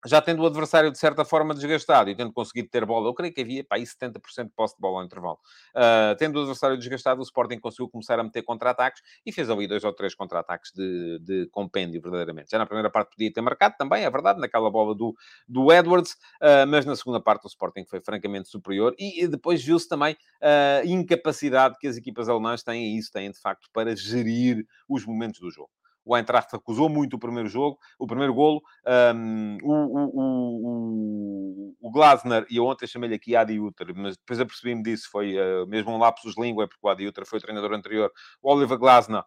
[0.05, 3.33] já tendo o adversário de certa forma desgastado e tendo conseguido ter bola, eu creio
[3.33, 5.39] que havia para aí 70% de posse de bola ao intervalo.
[5.75, 9.67] Uh, tendo o adversário desgastado, o Sporting conseguiu começar a meter contra-ataques e fez ali
[9.67, 12.51] dois ou três contra-ataques de, de, compêndio, verdadeiramente.
[12.51, 15.15] Já na primeira parte podia ter marcado também, é verdade, naquela bola do,
[15.47, 19.63] do Edwards, uh, mas na segunda parte o Sporting foi francamente superior e, e depois
[19.63, 23.95] viu-se também a incapacidade que as equipas alemãs têm, e isso têm de facto, para
[23.95, 25.69] gerir os momentos do jogo
[26.05, 28.61] o Eintracht acusou muito o primeiro jogo, o primeiro golo.
[28.85, 34.83] Um, o, o, o, o, Glasner, e ontem chamei-lhe aqui Adi Uter, mas depois apercebi-me
[34.83, 38.11] disso, foi uh, mesmo um lapsus língua, porque o Adi Uter foi o treinador anterior.
[38.41, 39.23] O Oliver Glasner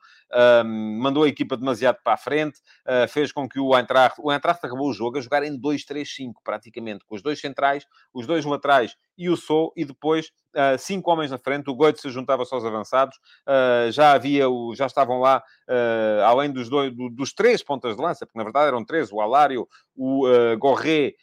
[0.65, 4.21] um, mandou a equipa demasiado para a frente, uh, fez com que o Eintracht...
[4.23, 8.27] O Eintracht acabou o jogo a jogar em 2-3-5, praticamente, com os dois centrais, os
[8.27, 12.11] dois laterais e o Sou, e depois uh, cinco homens na frente, o Goethe se
[12.11, 17.09] juntava-se aos avançados, uh, já havia, o, já estavam lá, uh, além dos, dois, do,
[17.09, 21.15] dos três pontas de lança, porque na verdade eram três, o Alário, o uh, Gorré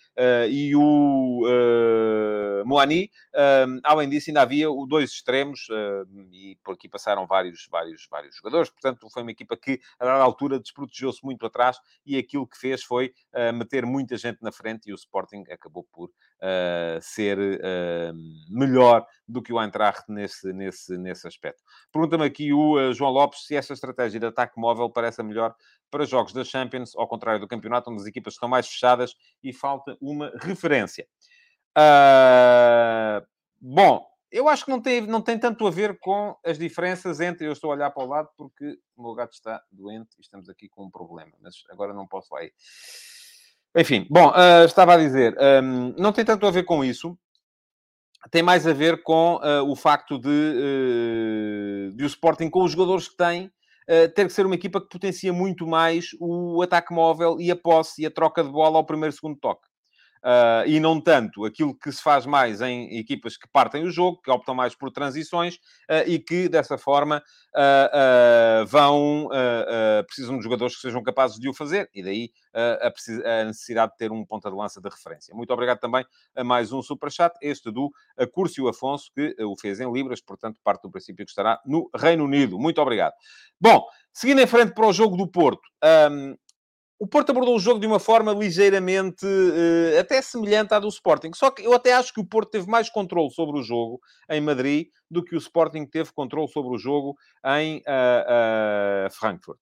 [0.50, 3.10] e o uh, Moani,
[3.84, 5.68] além disso ainda havia o dois extremos,
[6.32, 10.24] e por aqui passaram vários, vários, vários jogadores, portanto foi uma equipa que a dada
[10.24, 13.14] altura desprotegeu-se muito atrás, e aquilo que fez foi
[13.54, 16.10] meter muita gente na frente, e o Sporting acabou por
[17.02, 17.38] ser
[18.50, 21.64] melhor do que o Eintracht nesse, nesse, nesse aspecto.
[21.92, 25.56] Pergunta-me aqui o uh, João Lopes se essa estratégia de ataque móvel parece a melhor
[25.90, 29.54] para jogos da Champions, ao contrário do campeonato, onde as equipas estão mais fechadas e
[29.54, 31.08] falta uma referência.
[31.78, 33.26] Uh,
[33.60, 37.48] bom, eu acho que não tem, não tem tanto a ver com as diferenças entre.
[37.48, 40.50] Eu estou a olhar para o lado porque o meu gato está doente e estamos
[40.50, 42.54] aqui com um problema, mas agora não posso lá ir.
[43.78, 47.18] Enfim, bom, uh, estava a dizer, um, não tem tanto a ver com isso,
[48.32, 52.72] tem mais a ver com uh, o facto de, uh, de o Sporting, com os
[52.72, 56.94] jogadores que tem, uh, ter que ser uma equipa que potencia muito mais o ataque
[56.94, 59.68] móvel e a posse e a troca de bola ao primeiro segundo toque.
[60.26, 64.20] Uh, e não tanto aquilo que se faz mais em equipas que partem o jogo,
[64.24, 67.22] que optam mais por transições uh, e que, dessa forma,
[67.54, 69.30] uh, vão,
[70.08, 73.98] precisam de jogadores que sejam capazes de o fazer, e daí a, a, necessidade de
[74.00, 75.36] ter um ponta de lança de referência.
[75.36, 76.04] Muito obrigado também
[76.36, 77.92] a mais um superchat, este do
[78.34, 82.24] Curcio Afonso, que o fez em Libras, portanto, parte do princípio que estará no Reino
[82.24, 82.58] Unido.
[82.58, 83.14] Muito obrigado.
[83.60, 85.62] Bom, seguindo em frente para o jogo do Porto.
[86.12, 86.36] Um,
[86.98, 91.32] o Porto abordou o jogo de uma forma ligeiramente uh, até semelhante à do Sporting.
[91.36, 94.40] Só que eu até acho que o Porto teve mais controle sobre o jogo em
[94.40, 97.16] Madrid do que o Sporting teve controle sobre o jogo
[97.58, 99.60] em uh, uh, Frankfurt.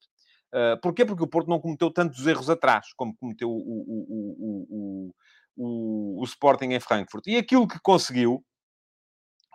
[0.54, 1.04] Uh, porquê?
[1.04, 5.14] Porque o Porto não cometeu tantos erros atrás como cometeu o, o, o,
[5.58, 7.26] o, o Sporting em Frankfurt.
[7.26, 8.46] E aquilo que conseguiu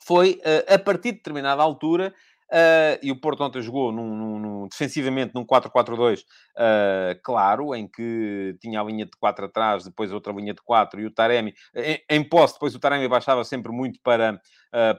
[0.05, 2.15] foi, a partir de determinada altura,
[2.51, 6.25] Uh, e o Porto ontem jogou num, num, num defensivamente num 4-4-2, uh,
[6.57, 10.99] ah, claro, em que tinha a linha de 4 atrás, depois outra linha de 4,
[11.01, 14.41] e o Taremi, em, em posse, depois o Taremi baixava sempre muito para,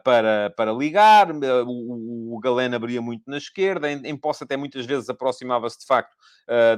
[0.03, 4.85] para, para ligar, o, o Galeno abria muito na esquerda, em, em posse até muitas
[4.85, 6.15] vezes aproximava-se de facto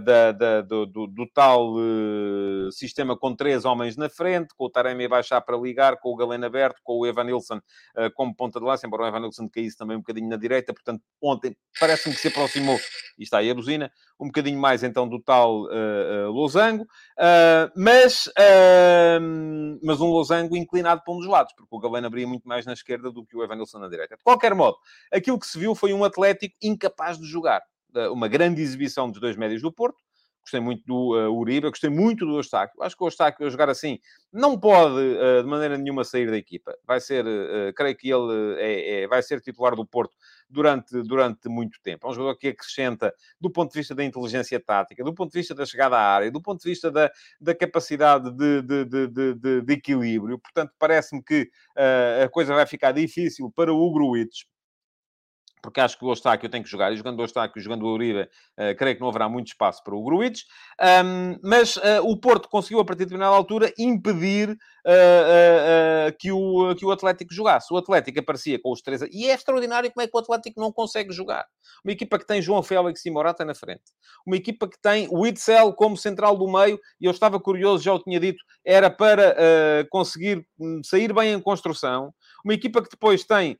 [0.03, 1.75] da, da, do, do, do, tal
[2.71, 6.15] sistema com três homens na frente, com o Taremi a baixar para ligar, com o
[6.15, 7.61] Galeno aberto, com o Evan Nilsson
[8.15, 11.01] como ponta de lança, embora o Evan Nilsson caísse também um bocadinho na direita, portanto,
[11.21, 12.77] ontem parece-me que se aproximou,
[13.17, 17.71] e está aí a buzina, um bocadinho mais então do tal uh, uh, losango, uh,
[17.75, 18.29] mas,
[19.83, 22.73] mas um losango inclinado para um dos lados, porque o Galeno abria muito mais na
[22.81, 24.17] esquerda do que o Evanilson na direita.
[24.17, 24.77] De qualquer modo,
[25.11, 27.61] aquilo que se viu foi um Atlético incapaz de jogar.
[28.11, 30.01] Uma grande exibição dos dois médios do Porto,
[30.41, 32.81] gostei muito do uh, Uribe, gostei muito do Eustáquio.
[32.81, 33.99] Acho que o Eustáquio a jogar assim
[34.31, 36.75] não pode uh, de maneira nenhuma sair da equipa.
[36.85, 40.15] Vai ser, uh, creio que ele é, é, vai ser titular do Porto
[40.49, 42.07] durante, durante muito tempo.
[42.07, 45.39] É um jogador que acrescenta do ponto de vista da inteligência tática, do ponto de
[45.39, 49.61] vista da chegada à área, do ponto de vista da, da capacidade de, de, de,
[49.61, 50.39] de, equilíbrio.
[50.39, 51.49] Portanto, parece-me que
[52.23, 54.43] a coisa vai ficar difícil para o Gruitch
[55.61, 58.21] porque acho que o Eustáquio tem que jogar, e jogando o Eustáquio, jogando o Uribe,
[58.21, 60.41] uh, creio que não haverá muito espaço para o Gruitch.
[61.05, 66.75] Um, mas uh, o Porto conseguiu, a partir de determinada altura, impedir uh, que, o,
[66.75, 67.73] que o Atlético jogasse.
[67.73, 69.01] O Atlético aparecia com os três...
[69.11, 71.45] E é extraordinário como é que o Atlético não consegue jogar.
[71.83, 73.83] Uma equipa que tem João Félix e Morata na frente.
[74.25, 77.93] Uma equipa que tem o Itzel como central do meio, e eu estava curioso, já
[77.93, 79.35] o tinha dito, era para
[79.89, 82.13] conseguir hum, sair bem em construção.
[82.43, 83.57] Uma equipa que depois tem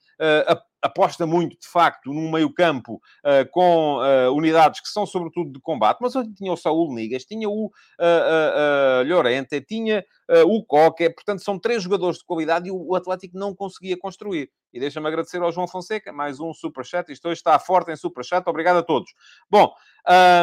[0.48, 5.60] a aposta muito, de facto, num meio-campo uh, com uh, unidades que são sobretudo de
[5.60, 10.04] combate, mas onde tinha o Saúl Nigas, tinha o uh, Llorente, tinha
[10.48, 14.50] o Coque, portanto, são três jogadores de qualidade e o Atlético não conseguia construir.
[14.72, 18.48] E deixa-me agradecer ao João Fonseca, mais um superchat, isto hoje está forte em superchat,
[18.50, 19.12] obrigado a todos.
[19.50, 19.74] Bom,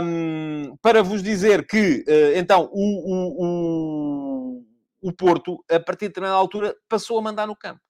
[0.05, 2.05] um, para vos dizer que,
[2.37, 2.83] então, o,
[3.15, 7.81] o, o, o Porto, a partir de determinada altura, passou a mandar no campo.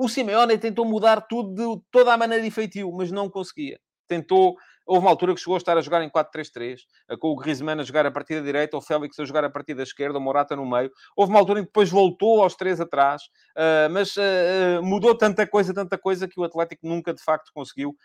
[0.00, 3.80] O Simeone tentou mudar tudo de toda a maneira de feitio, mas não conseguia.
[4.06, 4.54] Tentou,
[4.86, 6.78] houve uma altura que chegou a estar a jogar em 4-3-3,
[7.18, 9.74] com o Griezmann a jogar a partir da direita, o Félix a jogar a partir
[9.74, 10.88] da esquerda, o Morata no meio.
[11.16, 13.22] Houve uma altura em que depois voltou aos três atrás,
[13.56, 17.96] uh, mas uh, mudou tanta coisa, tanta coisa, que o Atlético nunca de facto conseguiu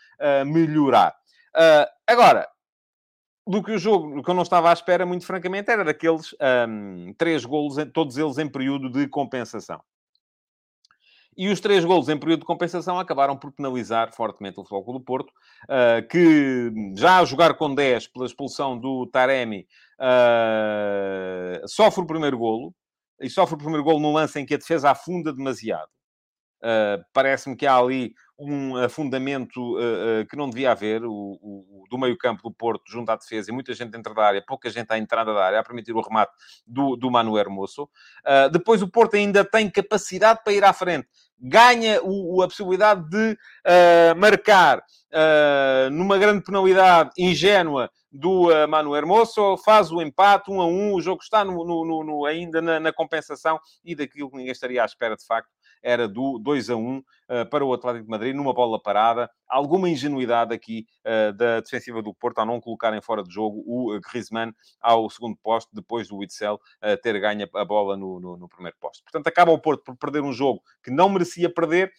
[0.47, 1.13] melhorar.
[2.07, 2.49] agora,
[3.45, 6.35] do que o jogo, do que eu não estava à espera, muito francamente, era daqueles
[6.67, 9.79] um, três golos, todos eles em período de compensação.
[11.35, 15.03] E os três golos em período de compensação acabaram por penalizar fortemente o Futebol do
[15.03, 15.31] Porto,
[15.63, 19.67] uh, que já a jogar com 10 pela expulsão do Taremi,
[19.99, 22.73] uh, sofre o primeiro golo,
[23.21, 25.89] e sofre o primeiro golo num lance em que a defesa afunda demasiado.
[26.63, 31.83] Uh, Parece-me que há ali um afundamento uh, uh, que não devia haver, o, o,
[31.89, 34.69] do meio campo do Porto junto à defesa e muita gente dentro da área, pouca
[34.69, 36.31] gente à entrada da área, a permitir o remate
[36.65, 37.89] do, do Manu Hermoso.
[38.51, 41.07] depois o Porto ainda tem capacidade para ir à frente.
[41.37, 43.37] Ganha o, a possibilidade de
[44.17, 44.81] marcar
[45.91, 51.01] numa grande penalidade ingênua do uh, Manu Hermoso, faz o empate, um a um, o
[51.01, 54.85] jogo está no, no, no, ainda na, na, compensação e daquilo que ninguém estaria à
[54.85, 55.49] espera de facto,
[55.83, 59.29] era do 2 a 1 uh, eh, para o Atlético de Madrid, numa bola parada.
[59.47, 63.99] Alguma ingenuidade aqui uh, da defensiva do Porto ao não colocarem fora de jogo o
[63.99, 66.59] Griezmann ao segundo posto, depois do Witzel
[67.01, 69.03] ter ganho a bola no, no, no, primeiro posto.
[69.03, 71.91] Portanto, acaba o Porto por perder um jogo que não merecia perder.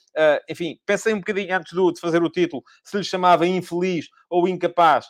[0.48, 5.06] enfim, pensei um bocadinho antes de fazer o título se lhe chamava infeliz ou incapaz.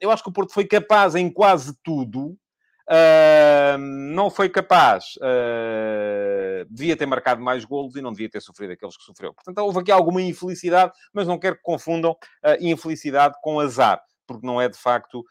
[0.00, 2.36] eu acho que o Porto foi capaz em quase tudo,
[2.86, 8.72] Uh, não foi capaz, uh, devia ter marcado mais golos e não devia ter sofrido
[8.72, 9.32] aqueles que sofreu.
[9.32, 14.46] Portanto, houve aqui alguma infelicidade, mas não quero que confundam uh, infelicidade com azar, porque
[14.46, 15.24] não é de facto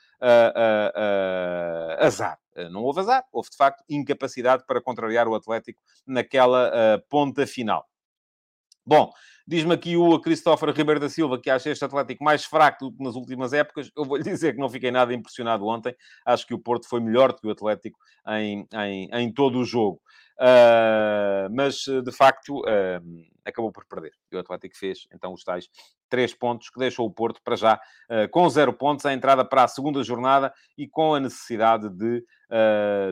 [1.99, 2.39] azar.
[2.71, 7.85] não houve azar, houve de facto incapacidade para contrariar o Atlético naquela ponta final.
[8.85, 9.11] Bom,
[9.47, 13.03] diz-me aqui o Christopher Ribeiro da Silva que acha este Atlético mais fraco do que
[13.03, 13.89] nas últimas épocas.
[13.95, 15.95] Eu vou-lhe dizer que não fiquei nada impressionado ontem.
[16.25, 19.65] Acho que o Porto foi melhor do que o Atlético em, em, em todo o
[19.65, 20.01] jogo.
[20.39, 24.11] Uh, mas, de facto, uh, acabou por perder.
[24.31, 25.69] E o Atlético fez, então, os tais
[26.09, 29.63] três pontos que deixou o Porto, para já, uh, com zero pontos, a entrada para
[29.63, 32.23] a segunda jornada e com a necessidade de,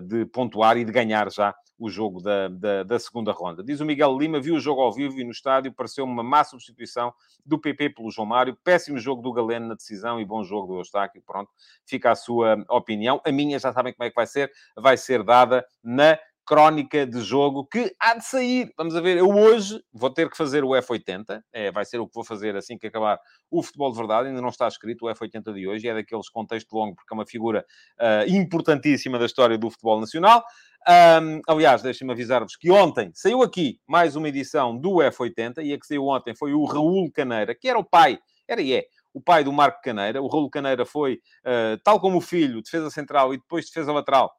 [0.03, 3.63] de pontuar e de ganhar já o jogo da, da, da, segunda ronda.
[3.63, 6.43] Diz o Miguel Lima, viu o jogo ao vivo e no estádio, pareceu-me uma má
[6.43, 7.11] substituição
[7.43, 10.79] do PP pelo João Mário, péssimo jogo do Galeno na decisão e bom jogo do
[10.79, 11.49] Eustáquio, pronto,
[11.83, 13.19] fica a sua opinião.
[13.25, 17.21] A minha, já sabem como é que vai ser, vai ser dada na crónica de
[17.21, 18.73] jogo que há de sair.
[18.77, 22.13] Vamos ver, eu hoje vou ter que fazer o F80, é, vai ser o que
[22.13, 23.19] vou fazer assim que acabar
[23.49, 26.73] o futebol de verdade, ainda não está escrito o F80 de hoje, é daqueles contexto
[26.73, 27.65] longo, porque é uma figura
[27.99, 30.43] uh, importantíssima da história do futebol nacional.
[30.87, 35.79] Um, aliás, deixem-me avisar-vos que ontem saiu aqui mais uma edição do F80 e a
[35.79, 38.17] que saiu ontem foi o Raul Caneira, que era o pai,
[38.47, 40.21] era e é, o pai do Marco Caneira.
[40.21, 44.31] O Raul Caneira foi, uh, tal como o filho, defesa central e depois defesa lateral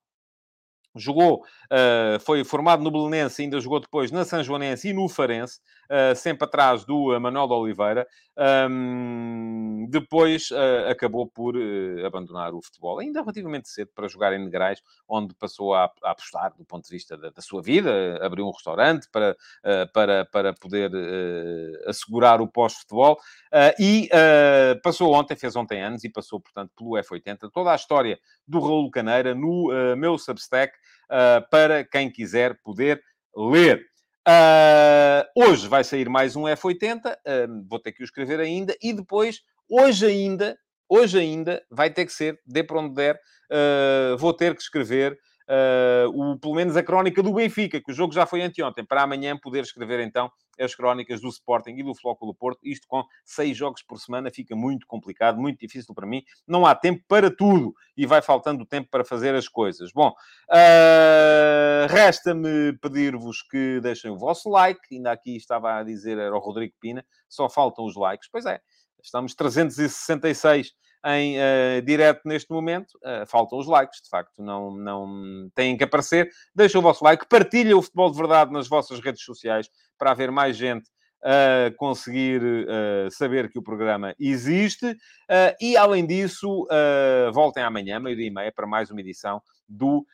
[0.94, 5.58] Jogou, uh, foi formado no Belenense, ainda jogou depois na São Joanense e no Farense,
[5.90, 8.06] uh, sempre atrás do uh, Manuel de Oliveira.
[8.70, 10.48] Um, depois
[10.88, 11.54] acabou por
[12.06, 16.54] abandonar o futebol, ainda relativamente cedo, para jogar em Negrais, onde passou a, a apostar
[16.56, 19.36] do ponto de vista da, da sua vida, abriu um restaurante para,
[19.92, 20.90] para, para poder
[21.86, 23.18] assegurar o pós-futebol.
[23.78, 24.08] e
[24.82, 27.50] passou ontem, fez ontem anos, e passou, portanto, pelo F80.
[27.52, 28.18] Toda a história
[28.48, 30.72] do Raul Caneira no meu Substack
[31.12, 33.02] uh, para quem quiser poder
[33.36, 33.91] ler.
[34.28, 38.92] Uh, hoje vai sair mais um F80, uh, vou ter que o escrever ainda, e
[38.92, 40.56] depois, hoje ainda,
[40.88, 43.18] hoje ainda, vai ter que ser, dê para onde der,
[44.18, 45.16] vou ter que escrever uh,
[46.14, 49.36] o, pelo menos a crónica do Benfica, que o jogo já foi anteontem, para amanhã
[49.36, 52.60] poder escrever então as crónicas do Sporting e do Flóculo Porto.
[52.62, 56.22] Isto com seis jogos por semana fica muito complicado, muito difícil para mim.
[56.46, 59.92] Não há tempo para tudo e vai faltando tempo para fazer as coisas.
[59.92, 60.10] Bom,
[60.50, 64.80] uh, resta-me pedir-vos que deixem o vosso like.
[64.92, 68.28] Ainda aqui estava a dizer, era o Rodrigo Pina, só faltam os likes.
[68.30, 68.60] Pois é,
[69.02, 70.72] estamos 366
[71.04, 72.92] em uh, direto neste momento.
[73.02, 76.30] Uh, faltam os likes, de facto, não, não têm que aparecer.
[76.54, 80.30] Deixem o vosso like, partilhem o futebol de verdade nas vossas redes sociais para haver
[80.30, 80.88] mais gente
[81.22, 84.84] a uh, conseguir uh, saber que o programa existe.
[84.90, 86.66] Uh, e, além disso,
[87.32, 90.04] voltem amanhã, meio-dia e meia, para mais uma edição do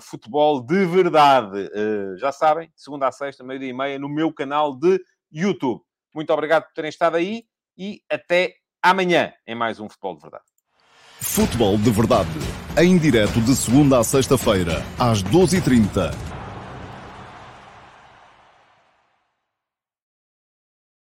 [0.00, 1.70] Futebol de Verdade.
[2.18, 5.82] já sabem, segunda a sexta, meio-dia e meia, no meu canal de YouTube.
[6.14, 7.44] Muito obrigado por terem estado aí
[7.76, 8.54] e até
[8.90, 10.44] amanhã em mais um Futebol de Verdade.
[11.20, 12.38] Futebol de Verdade,
[12.78, 16.35] em direto de segunda a sexta-feira, às 12h30